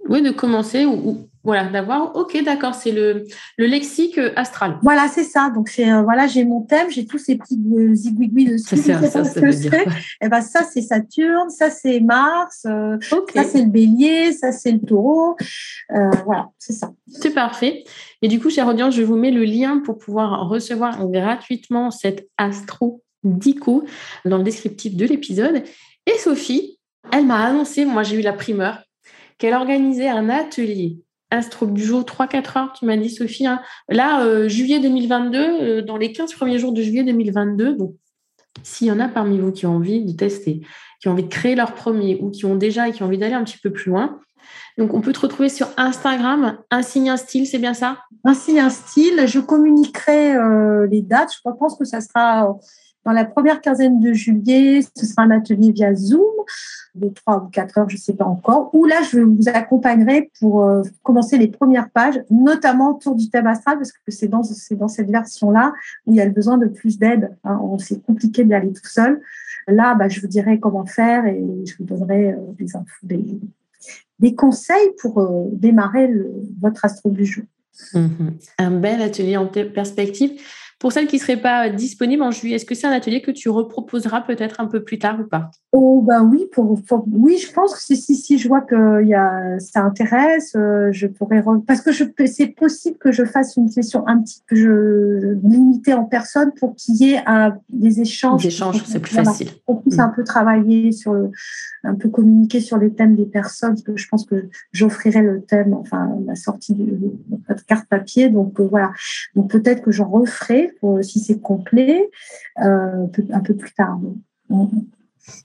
Oui, 0.09 0.21
de 0.21 0.33
commencer 0.33 0.85
ou, 0.85 1.29
voilà, 1.45 1.69
d'avoir, 1.69 2.15
ok, 2.15 2.43
d'accord, 2.45 2.75
c'est 2.75 2.93
le, 2.93 3.25
le 3.59 3.67
lexique 3.67 4.19
astral. 4.37 4.79
Voilà, 4.83 5.09
c'est 5.09 5.25
ça. 5.25 5.51
Donc, 5.51 5.69
c'est, 5.69 5.91
euh, 5.91 6.03
voilà, 6.03 6.27
j'ai 6.27 6.45
mon 6.45 6.63
thème, 6.63 6.91
j'ai 6.91 7.05
tous 7.05 7.19
ces 7.19 7.37
petits 7.37 7.61
euh, 7.77 7.95
zigouigouis 7.95 8.45
dessus. 8.45 8.77
Ça, 8.77 9.03
ça, 9.03 9.25
ça, 9.25 9.41
veut 9.41 9.51
dire 9.51 9.75
Et 9.75 9.87
eh 10.23 10.29
ben, 10.29 10.41
ça, 10.41 10.63
c'est 10.63 10.83
Saturne, 10.83 11.51
ça, 11.51 11.71
c'est 11.71 12.01
Mars, 12.01 12.65
euh, 12.67 12.97
ça, 13.35 13.45
c'est 13.45 13.61
le 13.61 13.71
bélier, 13.71 14.33
ça, 14.33 14.53
c'est 14.53 14.73
le 14.73 14.81
taureau. 14.81 15.37
voilà, 16.25 16.51
c'est 16.59 16.73
ça. 16.73 16.93
C'est 17.09 17.35
parfait. 17.35 17.85
Et 18.23 18.29
du 18.29 18.39
coup, 18.39 18.51
chère 18.51 18.69
audience, 18.69 18.95
je 18.95 19.03
vous 19.03 19.17
mets 19.17 19.33
le 19.33 19.45
lien 19.45 19.79
pour 19.85 19.99
pouvoir 19.99 20.49
recevoir 20.49 21.05
gratuitement 21.09 21.91
cette 21.91 22.29
astro 22.39 23.03
Dico 23.25 23.85
dans 24.25 24.39
le 24.39 24.45
descriptif 24.45 24.97
de 24.97 25.07
l'épisode. 25.07 25.63
Et 26.07 26.19
Sophie, 26.19 26.79
elle 27.13 27.27
m'a 27.27 27.45
annoncé, 27.45 27.85
moi 27.85 28.03
j'ai 28.03 28.17
eu 28.17 28.23
la 28.23 28.33
primeur, 28.33 28.83
qu'elle 29.39 29.55
organisait 29.55 30.09
un 30.09 30.29
atelier 30.29 30.99
Astro 31.33 31.67
du 31.67 31.83
jour 31.83 32.03
3-4 32.03 32.59
heures, 32.59 32.73
tu 32.73 32.85
m'as 32.85 32.97
dit 32.97 33.11
Sophie. 33.11 33.47
Hein. 33.47 33.61
Là, 33.89 34.25
euh, 34.25 34.49
juillet 34.49 34.81
2022, 34.81 35.39
euh, 35.39 35.83
dans 35.83 35.97
les 35.97 36.13
15 36.13 36.35
premiers 36.35 36.59
jours 36.59 36.73
de 36.73 36.83
juillet 36.83 37.05
2022, 37.05 37.75
donc 37.75 37.95
s'il 38.63 38.87
y 38.87 38.93
en 38.93 39.01
a 39.01 39.09
parmi 39.09 39.39
vous 39.39 39.51
qui 39.51 39.67
ont 39.67 39.77
envie 39.77 40.05
de 40.05 40.13
tester, 40.13 40.61
qui 41.01 41.09
ont 41.09 41.13
envie 41.13 41.25
de 41.25 41.29
créer 41.29 41.55
leur 41.55 41.75
premier 41.75 42.19
ou 42.21 42.31
qui 42.31 42.45
ont 42.45 42.55
déjà 42.55 42.89
et 42.89 42.93
qui 42.93 43.03
ont 43.03 43.07
envie 43.07 43.19
d'aller 43.19 43.35
un 43.35 43.45
petit 43.45 43.59
peu 43.59 43.71
plus 43.71 43.91
loin, 43.91 44.21
donc, 44.79 44.95
on 44.95 45.01
peut 45.01 45.13
te 45.13 45.21
retrouver 45.21 45.49
sur 45.49 45.69
Instagram, 45.77 46.59
un 46.71 46.83
signe, 46.83 47.11
un 47.11 47.17
style, 47.17 47.47
c'est 47.47 47.59
bien 47.59 47.75
ça? 47.75 47.99
Un 48.25 48.35
signe, 48.35 48.61
un 48.61 48.71
style. 48.71 49.25
Je 49.27 49.39
communiquerai 49.39 50.35
euh, 50.35 50.87
les 50.91 51.03
dates. 51.03 51.31
Je 51.35 51.51
pense 51.59 51.77
que 51.77 51.85
ça 51.85 52.01
sera 52.01 52.49
dans 53.05 53.13
la 53.13 53.25
première 53.25 53.61
quinzaine 53.61 54.01
de 54.01 54.13
juillet, 54.13 54.81
ce 54.97 55.07
sera 55.07 55.23
un 55.23 55.31
atelier 55.31 55.73
via 55.73 55.95
Zoom 55.95 56.21
de 56.95 57.09
trois 57.09 57.43
ou 57.43 57.49
quatre 57.49 57.79
heures, 57.79 57.89
je 57.89 57.97
ne 57.97 58.01
sais 58.01 58.13
pas 58.13 58.27
encore, 58.27 58.71
où 58.75 58.85
là, 58.85 58.97
je 59.11 59.21
vous 59.21 59.49
accompagnerai 59.49 60.31
pour 60.39 60.65
euh, 60.65 60.83
commencer 61.03 61.39
les 61.39 61.49
premières 61.49 61.91
pages, 61.91 62.21
notamment 62.31 62.91
autour 62.91 63.15
du 63.15 63.31
thème 63.31 63.47
astral, 63.47 63.79
parce 63.79 63.93
que 63.93 63.99
c'est 64.09 64.29
dans, 64.29 64.43
cette 64.43 65.11
version-là 65.11 65.73
où 66.07 66.13
il 66.13 66.17
y 66.17 66.21
a 66.21 66.27
le 66.27 66.33
besoin 66.33 66.59
de 66.59 66.67
plus 66.67 66.99
d'aide. 66.99 67.37
Hein. 67.45 67.61
C'est 67.79 68.03
compliqué 68.05 68.45
d'y 68.45 68.55
aller 68.55 68.73
tout 68.73 68.87
seul. 68.87 69.21
Là, 69.69 69.95
bah, 69.95 70.09
je 70.09 70.21
vous 70.21 70.27
dirai 70.27 70.61
comment 70.61 70.85
faire 70.85 71.25
et 71.27 71.43
je 71.65 71.77
vous 71.79 71.85
donnerai 71.85 72.33
euh, 72.33 72.37
des, 73.03 73.25
des, 74.19 74.35
conseils 74.35 74.91
pour 75.01 75.19
euh, 75.19 75.49
démarrer 75.53 76.13
votre 76.61 76.85
astro 76.85 77.11
du 77.11 77.25
jour. 77.25 77.45
Mmh 77.95 78.09
un 78.59 78.71
bel 78.71 79.01
atelier 79.01 79.37
en 79.39 79.47
perspective. 79.47 80.33
Pour 80.83 80.91
celles 80.91 81.07
qui 81.07 81.15
ne 81.15 81.21
seraient 81.21 81.41
pas 81.41 81.69
disponibles 81.69 82.25
en 82.25 82.33
juillet, 82.33 82.57
est-ce 82.57 82.65
que 82.65 82.75
c'est 82.75 82.89
un 82.89 82.91
atelier 82.91 83.23
que 83.23 83.31
tu 83.31 83.49
reproposeras 83.49 84.23
peut-être 84.23 84.59
un 84.59 84.67
peu 84.67 84.83
plus 84.83 84.99
tard 84.99 85.21
ou 85.21 85.29
pas? 85.29 85.53
Oh 85.71 86.03
ben 86.05 86.25
oui, 86.25 86.47
pour, 86.51 86.77
oui, 87.13 87.39
je 87.39 87.53
pense 87.53 87.73
que 87.73 87.81
si, 87.81 87.97
si, 87.97 88.17
si 88.17 88.37
je 88.37 88.49
vois 88.49 88.63
que 88.63 89.01
y 89.05 89.15
a, 89.15 89.61
ça 89.61 89.83
intéresse, 89.83 90.57
euh, 90.57 90.89
je 90.91 91.07
pourrais 91.07 91.41
parce 91.69 91.83
que 91.83 91.93
c'est 92.27 92.49
possible 92.49 92.99
que 92.99 93.13
je 93.13 93.25
fasse 93.25 93.57
une 93.57 93.69
session 93.69 94.03
un 94.09 94.21
petit 94.23 94.43
peu 94.49 94.57
je, 94.57 95.39
limitée 95.47 95.95
en 95.95 96.03
personne 96.03 96.51
pour 96.59 96.75
qu'il 96.75 96.97
y 96.97 97.13
ait 97.13 97.23
des 97.69 98.01
échanges. 98.01 98.43
Des 98.43 98.49
échanges, 98.49 98.83
c'est 98.85 98.99
plus 98.99 99.15
facile. 99.15 99.51
On 99.69 99.77
puisse 99.77 100.01
un 100.01 100.09
mm. 100.09 100.15
peu 100.17 100.25
travailler 100.25 100.91
sur, 100.91 101.15
un 101.85 101.95
peu 101.95 102.09
communiquer 102.09 102.61
sur 102.61 102.77
les 102.77 102.93
thèmes 102.93 103.15
des 103.15 103.27
personnes, 103.27 103.75
parce 103.75 103.83
que 103.83 103.97
je 103.97 104.09
pense 104.09 104.27
que 104.27 104.49
j'offrirai 104.73 105.23
le 105.23 105.43
thème, 105.43 105.75
enfin 105.75 106.11
la 106.27 106.35
sortie 106.35 106.75
de, 106.75 106.85
de 106.85 107.63
carte 107.69 107.89
papier, 107.89 108.31
donc 108.31 108.59
euh, 108.59 108.67
voilà. 108.69 108.91
Donc 109.37 109.49
peut-être 109.49 109.83
que 109.83 109.93
j'en 109.93 110.09
referai 110.09 110.72
si 111.03 111.21
c'est 111.21 111.41
complet 111.41 112.11
euh, 112.63 113.07
un 113.33 113.41
peu 113.41 113.55
plus 113.55 113.73
tard. 113.75 113.99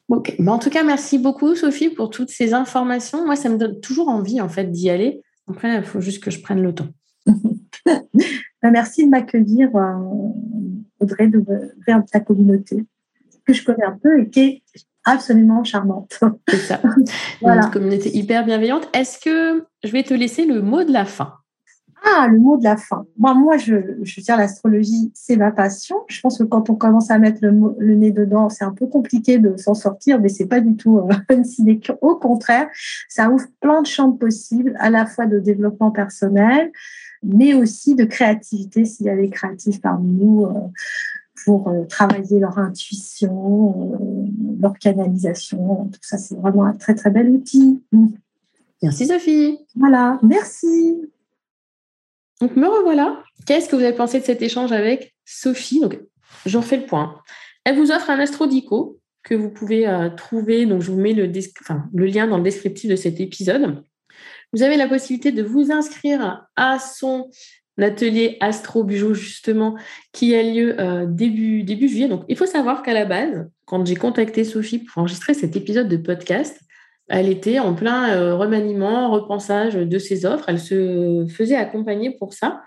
Ok. 0.09 0.35
en 0.45 0.59
tout 0.59 0.69
cas, 0.69 0.83
merci 0.83 1.17
beaucoup, 1.19 1.55
Sophie, 1.55 1.89
pour 1.89 2.09
toutes 2.09 2.29
ces 2.29 2.53
informations. 2.53 3.25
Moi, 3.25 3.35
ça 3.35 3.49
me 3.49 3.57
donne 3.57 3.79
toujours 3.79 4.09
envie, 4.09 4.41
en 4.41 4.49
fait, 4.49 4.71
d'y 4.71 4.89
aller. 4.89 5.21
Après, 5.49 5.75
il 5.75 5.83
faut 5.83 6.01
juste 6.01 6.23
que 6.23 6.31
je 6.31 6.41
prenne 6.41 6.61
le 6.61 6.73
temps. 6.73 6.89
Ben, 8.63 8.71
merci 8.71 9.05
de 9.05 9.11
m'accueillir, 9.11 9.69
euh, 9.75 9.93
Audrey, 10.99 11.31
vers 11.85 12.03
ta 12.11 12.19
communauté, 12.19 12.85
que 13.45 13.53
je 13.53 13.63
connais 13.63 13.85
un 13.85 13.97
peu 14.01 14.19
et 14.19 14.29
qui 14.29 14.39
est 14.39 14.63
absolument 15.05 15.63
charmante. 15.63 16.19
C'est 16.49 16.57
ça. 16.57 16.81
Une 17.41 17.69
communauté 17.71 18.15
hyper 18.15 18.45
bienveillante. 18.45 18.89
Est-ce 18.93 19.19
que 19.19 19.65
je 19.83 19.91
vais 19.91 20.03
te 20.03 20.13
laisser 20.13 20.45
le 20.45 20.61
mot 20.61 20.83
de 20.83 20.91
la 20.91 21.05
fin? 21.05 21.36
Ah, 22.09 22.27
le 22.27 22.39
mot 22.39 22.57
de 22.57 22.63
la 22.63 22.77
fin. 22.77 23.05
moi, 23.17 23.57
je, 23.57 23.75
je 24.01 24.15
veux 24.15 24.23
dire, 24.23 24.37
l'astrologie, 24.37 25.11
c'est 25.13 25.35
ma 25.35 25.51
passion. 25.51 25.97
Je 26.07 26.21
pense 26.21 26.37
que 26.37 26.43
quand 26.43 26.69
on 26.69 26.75
commence 26.75 27.11
à 27.11 27.19
mettre 27.19 27.39
le, 27.41 27.95
nez 27.95 28.11
dedans, 28.11 28.49
c'est 28.49 28.63
un 28.63 28.71
peu 28.71 28.87
compliqué 28.87 29.39
de 29.39 29.57
s'en 29.57 29.73
sortir, 29.73 30.19
mais 30.19 30.29
c'est 30.29 30.45
pas 30.45 30.59
du 30.59 30.75
tout 30.75 30.99
euh, 30.99 31.13
une 31.35 31.43
sinécure. 31.43 31.97
Au 32.01 32.15
contraire, 32.15 32.69
ça 33.09 33.29
ouvre 33.29 33.45
plein 33.59 33.81
de 33.81 33.87
champs 33.87 34.11
possibles, 34.11 34.75
à 34.79 34.89
la 34.89 35.05
fois 35.05 35.25
de 35.25 35.39
développement 35.39 35.91
personnel, 35.91 36.71
mais 37.23 37.53
aussi 37.53 37.95
de 37.95 38.05
créativité, 38.05 38.85
s'il 38.85 39.07
y 39.07 39.09
a 39.09 39.15
des 39.15 39.29
créatifs 39.29 39.81
parmi 39.81 40.13
nous, 40.13 40.45
euh, 40.45 40.53
pour 41.45 41.67
euh, 41.67 41.83
travailler 41.85 42.39
leur 42.39 42.57
intuition, 42.57 43.99
leur 44.59 44.77
canalisation. 44.79 45.89
Tout 45.91 45.99
ça, 46.01 46.17
c'est 46.17 46.35
vraiment 46.35 46.63
un 46.63 46.73
très, 46.73 46.95
très 46.95 47.09
bel 47.09 47.29
outil. 47.29 47.81
Merci, 48.81 49.07
Sophie. 49.07 49.59
Voilà, 49.75 50.19
merci. 50.23 51.09
Donc 52.41 52.55
me 52.55 52.67
revoilà. 52.67 53.23
Qu'est-ce 53.45 53.69
que 53.69 53.75
vous 53.75 53.83
avez 53.83 53.95
pensé 53.95 54.19
de 54.19 54.25
cet 54.25 54.41
échange 54.41 54.71
avec 54.71 55.15
Sophie? 55.25 55.79
Donc 55.79 55.99
j'en 56.45 56.61
fais 56.61 56.77
le 56.77 56.85
point. 56.85 57.21
Elle 57.63 57.75
vous 57.75 57.91
offre 57.91 58.09
un 58.09 58.19
astrodico 58.19 58.99
que 59.27 59.35
vous 59.35 59.49
pouvez 59.49 59.87
euh, 59.87 60.09
trouver. 60.09 60.65
Donc, 60.65 60.81
je 60.81 60.91
vous 60.91 60.99
mets 60.99 61.13
le, 61.13 61.25
lien 62.05 62.27
dans 62.27 62.37
le 62.37 62.43
descriptif 62.43 62.89
de 62.89 62.95
cet 62.95 63.19
épisode. 63.19 63.83
Vous 64.53 64.63
avez 64.63 64.77
la 64.77 64.87
possibilité 64.87 65.31
de 65.31 65.43
vous 65.43 65.71
inscrire 65.71 66.47
à 66.55 66.79
son 66.79 67.29
atelier 67.79 68.37
Astro 68.39 68.83
Bijou, 68.83 69.13
justement, 69.13 69.75
qui 70.13 70.33
a 70.33 70.41
lieu 70.41 70.79
euh, 70.79 71.05
début, 71.05 71.63
début 71.63 71.89
juillet. 71.89 72.07
Donc, 72.07 72.23
il 72.29 72.37
faut 72.37 72.45
savoir 72.45 72.81
qu'à 72.83 72.93
la 72.93 73.05
base, 73.05 73.49
quand 73.65 73.85
j'ai 73.85 73.95
contacté 73.95 74.45
Sophie 74.45 74.79
pour 74.79 74.99
enregistrer 74.99 75.33
cet 75.33 75.55
épisode 75.57 75.89
de 75.89 75.97
podcast, 75.97 76.57
elle 77.09 77.29
était 77.29 77.59
en 77.59 77.73
plein 77.73 78.09
euh, 78.09 78.35
remaniement, 78.35 79.11
repensage 79.11 79.75
de 79.75 79.99
ses 79.99 80.25
offres. 80.25 80.45
Elle 80.47 80.59
se 80.59 81.25
faisait 81.29 81.55
accompagner 81.55 82.11
pour 82.11 82.33
ça. 82.33 82.61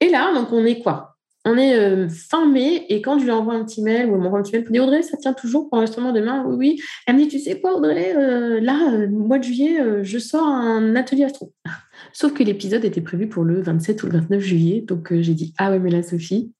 Et 0.00 0.08
là, 0.08 0.32
donc, 0.34 0.52
on 0.52 0.64
est 0.64 0.80
quoi? 0.80 1.16
On 1.44 1.56
est 1.56 1.78
euh, 1.78 2.08
fin 2.08 2.46
mai 2.46 2.84
et 2.88 3.00
quand 3.00 3.18
je 3.18 3.24
lui 3.24 3.30
envoie 3.30 3.54
un 3.54 3.64
petit 3.64 3.80
mail 3.80 4.10
ou 4.10 4.16
elle 4.16 4.42
petit 4.42 4.52
mail, 4.52 4.64
elle 4.66 4.72
me 4.72 4.82
Audrey, 4.82 5.02
ça 5.02 5.16
tient 5.16 5.32
toujours 5.32 5.68
pour 5.68 5.76
l'enregistrement 5.76 6.12
demain 6.12 6.44
Oui, 6.46 6.56
oui. 6.58 6.82
Elle 7.06 7.14
me 7.14 7.20
dit 7.20 7.28
Tu 7.28 7.38
sais 7.38 7.60
quoi, 7.60 7.76
Audrey 7.76 8.14
euh, 8.16 8.60
Là, 8.60 9.06
mois 9.08 9.38
de 9.38 9.44
juillet, 9.44 10.02
je 10.02 10.18
sors 10.18 10.46
un 10.46 10.96
atelier 10.96 11.24
astro. 11.24 11.52
Sauf 12.12 12.34
que 12.34 12.42
l'épisode 12.42 12.84
était 12.84 13.00
prévu 13.00 13.28
pour 13.28 13.44
le 13.44 13.62
27 13.62 14.02
ou 14.02 14.06
le 14.06 14.18
29 14.18 14.40
juillet. 14.40 14.80
Donc 14.86 15.14
j'ai 15.14 15.34
dit 15.34 15.54
Ah 15.58 15.70
ouais, 15.70 15.78
mais 15.78 15.90
là, 15.90 16.02
Sophie, 16.02 16.52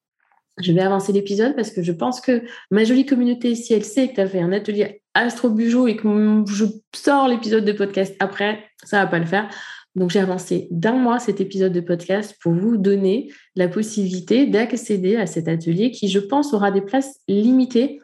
je 0.60 0.72
vais 0.72 0.80
avancer 0.80 1.12
l'épisode 1.12 1.54
parce 1.54 1.70
que 1.70 1.82
je 1.82 1.92
pense 1.92 2.20
que 2.20 2.42
ma 2.70 2.84
jolie 2.84 3.04
communauté, 3.04 3.54
si 3.56 3.74
elle 3.74 3.84
sait 3.84 4.08
que 4.08 4.14
tu 4.14 4.20
as 4.20 4.26
fait 4.26 4.40
un 4.40 4.52
atelier 4.52 5.02
astro 5.24 5.50
bujo 5.50 5.86
et 5.86 5.96
que 5.96 6.08
je 6.46 6.64
sors 6.94 7.28
l'épisode 7.28 7.64
de 7.64 7.72
podcast 7.72 8.14
après, 8.20 8.64
ça 8.84 9.02
va 9.02 9.06
pas 9.06 9.18
le 9.18 9.26
faire. 9.26 9.48
Donc, 9.94 10.10
j'ai 10.10 10.20
avancé 10.20 10.68
d'un 10.70 10.92
mois 10.92 11.18
cet 11.18 11.40
épisode 11.40 11.72
de 11.72 11.80
podcast 11.80 12.36
pour 12.40 12.52
vous 12.52 12.76
donner 12.76 13.32
la 13.56 13.68
possibilité 13.68 14.46
d'accéder 14.46 15.16
à 15.16 15.26
cet 15.26 15.48
atelier 15.48 15.90
qui, 15.90 16.08
je 16.08 16.20
pense, 16.20 16.54
aura 16.54 16.70
des 16.70 16.82
places 16.82 17.20
limitées. 17.26 18.00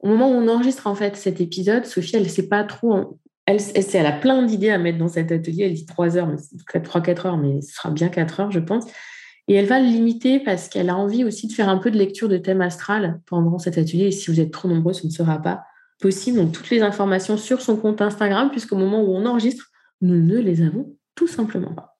Au 0.00 0.08
moment 0.08 0.30
où 0.30 0.34
on 0.34 0.48
enregistre 0.48 0.86
en 0.86 0.94
fait 0.94 1.16
cet 1.16 1.40
épisode, 1.40 1.86
Sophie, 1.86 2.16
elle 2.16 2.24
ne 2.24 2.28
sait 2.28 2.48
pas 2.48 2.64
trop. 2.64 3.18
Elle, 3.46 3.58
elle, 3.74 4.06
a 4.06 4.12
plein 4.12 4.42
d'idées 4.42 4.70
à 4.70 4.78
mettre 4.78 4.98
dans 4.98 5.08
cet 5.08 5.32
atelier. 5.32 5.64
Elle 5.64 5.74
dit 5.74 5.86
3 5.86 6.18
heures, 6.18 6.26
mais 6.26 6.36
3-4 6.80 7.26
heures, 7.26 7.38
mais 7.38 7.62
ce 7.62 7.74
sera 7.76 7.90
bien 7.90 8.08
4 8.08 8.40
heures, 8.40 8.50
je 8.50 8.60
pense. 8.60 8.84
Et 9.48 9.54
elle 9.54 9.64
va 9.64 9.80
le 9.80 9.86
limiter 9.86 10.40
parce 10.40 10.68
qu'elle 10.68 10.90
a 10.90 10.96
envie 10.96 11.24
aussi 11.24 11.46
de 11.46 11.52
faire 11.52 11.70
un 11.70 11.78
peu 11.78 11.90
de 11.90 11.96
lecture 11.96 12.28
de 12.28 12.36
thème 12.36 12.60
astral 12.60 13.20
pendant 13.24 13.58
cet 13.58 13.78
atelier. 13.78 14.08
Et 14.08 14.12
si 14.12 14.30
vous 14.30 14.38
êtes 14.38 14.50
trop 14.50 14.68
nombreux, 14.68 14.92
ce 14.92 15.06
ne 15.06 15.10
sera 15.10 15.40
pas 15.40 15.62
possible. 16.00 16.38
Donc, 16.38 16.52
toutes 16.52 16.70
les 16.70 16.82
informations 16.82 17.36
sur 17.36 17.60
son 17.60 17.76
compte 17.76 18.00
Instagram, 18.00 18.50
puisqu'au 18.50 18.76
moment 18.76 19.02
où 19.02 19.14
on 19.14 19.26
enregistre, 19.26 19.70
nous 20.00 20.16
ne 20.16 20.38
les 20.38 20.62
avons 20.62 20.94
tout 21.14 21.26
simplement 21.26 21.72
pas. 21.72 21.98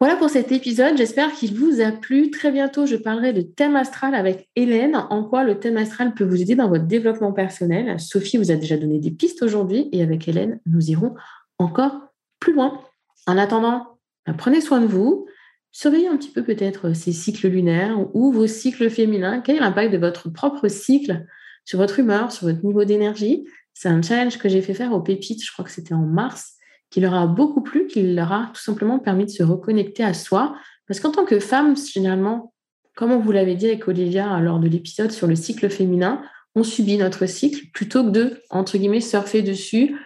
Voilà 0.00 0.16
pour 0.16 0.28
cet 0.28 0.52
épisode, 0.52 0.98
j'espère 0.98 1.32
qu'il 1.32 1.54
vous 1.54 1.80
a 1.80 1.92
plu. 1.92 2.30
Très 2.30 2.50
bientôt, 2.50 2.84
je 2.84 2.96
parlerai 2.96 3.32
de 3.32 3.40
thème 3.40 3.76
astral 3.76 4.14
avec 4.14 4.50
Hélène, 4.56 4.96
en 5.08 5.24
quoi 5.24 5.44
le 5.44 5.58
thème 5.60 5.76
astral 5.76 6.12
peut 6.14 6.24
vous 6.24 6.42
aider 6.42 6.56
dans 6.56 6.68
votre 6.68 6.84
développement 6.84 7.32
personnel? 7.32 7.98
Sophie 7.98 8.36
vous 8.36 8.50
a 8.50 8.56
déjà 8.56 8.76
donné 8.76 8.98
des 8.98 9.12
pistes 9.12 9.42
aujourd'hui 9.42 9.88
et 9.92 10.02
avec 10.02 10.28
Hélène, 10.28 10.60
nous 10.66 10.90
irons 10.90 11.14
encore 11.58 12.08
plus 12.40 12.52
loin. 12.52 12.80
En 13.26 13.38
attendant, 13.38 13.98
bah, 14.26 14.34
prenez 14.36 14.60
soin 14.60 14.80
de 14.80 14.86
vous, 14.86 15.26
surveillez 15.70 16.08
un 16.08 16.16
petit 16.16 16.30
peu 16.30 16.42
peut-être 16.42 16.92
ces 16.92 17.12
cycles 17.12 17.48
lunaires 17.48 17.98
ou 18.14 18.32
vos 18.32 18.46
cycles 18.46 18.90
féminins. 18.90 19.40
Quel 19.40 19.56
est 19.56 19.60
l'impact 19.60 19.92
de 19.92 19.98
votre 19.98 20.28
propre 20.28 20.68
cycle 20.68 21.24
sur 21.64 21.78
votre 21.78 21.98
humeur, 21.98 22.32
sur 22.32 22.46
votre 22.46 22.64
niveau 22.64 22.84
d'énergie 22.84 23.46
C'est 23.72 23.88
un 23.88 24.02
challenge 24.02 24.38
que 24.38 24.48
j'ai 24.48 24.62
fait 24.62 24.74
faire 24.74 24.92
aux 24.92 25.00
pépites, 25.00 25.44
je 25.44 25.52
crois 25.52 25.64
que 25.64 25.70
c'était 25.70 25.94
en 25.94 26.06
mars 26.06 26.54
qui 26.90 27.00
leur 27.00 27.14
a 27.14 27.26
beaucoup 27.26 27.60
plu, 27.60 27.88
qui 27.88 28.14
leur 28.14 28.32
a 28.32 28.50
tout 28.54 28.62
simplement 28.62 29.00
permis 29.00 29.24
de 29.24 29.30
se 29.30 29.42
reconnecter 29.42 30.04
à 30.04 30.14
soi. 30.14 30.54
Parce 30.86 31.00
qu'en 31.00 31.10
tant 31.10 31.24
que 31.24 31.40
femme, 31.40 31.74
généralement, 31.76 32.52
comme 32.94 33.10
on 33.10 33.18
vous 33.18 33.32
l'avait 33.32 33.56
dit 33.56 33.66
avec 33.66 33.88
Olivia 33.88 34.38
lors 34.38 34.60
de 34.60 34.68
l'épisode 34.68 35.10
sur 35.10 35.26
le 35.26 35.34
cycle 35.34 35.68
féminin, 35.70 36.22
on 36.54 36.62
subit 36.62 36.96
notre 36.96 37.26
cycle 37.26 37.66
plutôt 37.72 38.04
que 38.04 38.10
de, 38.10 38.42
entre 38.48 38.78
guillemets, 38.78 39.00
surfer 39.00 39.42
dessus, 39.42 39.96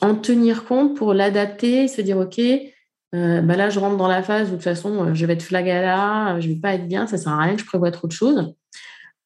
en 0.00 0.14
tenir 0.14 0.64
compte 0.64 0.96
pour 0.96 1.12
l'adapter, 1.12 1.86
se 1.86 2.00
dire, 2.00 2.16
OK, 2.16 2.38
euh, 2.38 3.42
bah 3.42 3.56
là, 3.56 3.68
je 3.68 3.78
rentre 3.78 3.98
dans 3.98 4.08
la 4.08 4.22
phase 4.22 4.48
où 4.48 4.52
de 4.52 4.56
toute 4.56 4.64
façon, 4.64 5.04
euh, 5.04 5.14
je 5.14 5.26
vais 5.26 5.34
être 5.34 5.42
flagala, 5.42 6.40
je 6.40 6.48
ne 6.48 6.54
vais 6.54 6.60
pas 6.60 6.74
être 6.74 6.88
bien, 6.88 7.06
ça 7.06 7.16
ne 7.16 7.22
sert 7.22 7.32
à 7.32 7.42
rien 7.42 7.58
je 7.58 7.64
prévoie 7.66 7.90
trop 7.90 8.06
de 8.06 8.12
choses. 8.12 8.54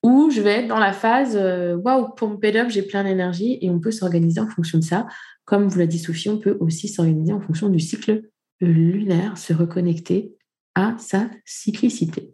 Ou 0.02 0.30
je 0.30 0.40
vais 0.40 0.60
être 0.60 0.68
dans 0.68 0.78
la 0.78 0.92
phase, 0.92 1.36
euh, 1.36 1.76
waouh, 1.76 2.14
pour 2.14 2.28
mon 2.28 2.36
up, 2.36 2.68
j'ai 2.68 2.82
plein 2.82 3.04
d'énergie 3.04 3.58
et 3.60 3.70
on 3.70 3.80
peut 3.80 3.90
s'organiser 3.90 4.40
en 4.40 4.48
fonction 4.48 4.78
de 4.78 4.84
ça. 4.84 5.06
Comme 5.44 5.68
vous 5.68 5.78
l'a 5.78 5.86
dit 5.86 5.98
Sophie, 5.98 6.28
on 6.28 6.38
peut 6.38 6.56
aussi 6.60 6.88
s'organiser 6.88 7.32
en 7.32 7.40
fonction 7.40 7.68
du 7.68 7.80
cycle 7.80 8.22
lunaire, 8.60 9.36
se 9.36 9.52
reconnecter 9.52 10.34
à 10.74 10.94
sa 10.98 11.28
cyclicité. 11.44 12.30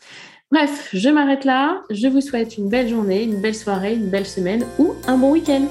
Bref, 0.51 0.91
je 0.93 1.09
m'arrête 1.09 1.45
là. 1.45 1.83
Je 1.91 2.09
vous 2.09 2.21
souhaite 2.21 2.59
une 2.59 2.69
belle 2.69 2.89
journée, 2.89 3.23
une 3.25 3.41
belle 3.41 3.55
soirée, 3.55 3.95
une 3.95 4.11
belle 4.11 4.27
semaine 4.27 4.65
ou 4.79 4.95
un 5.07 5.17
bon 5.17 5.33
week-end. 5.33 5.67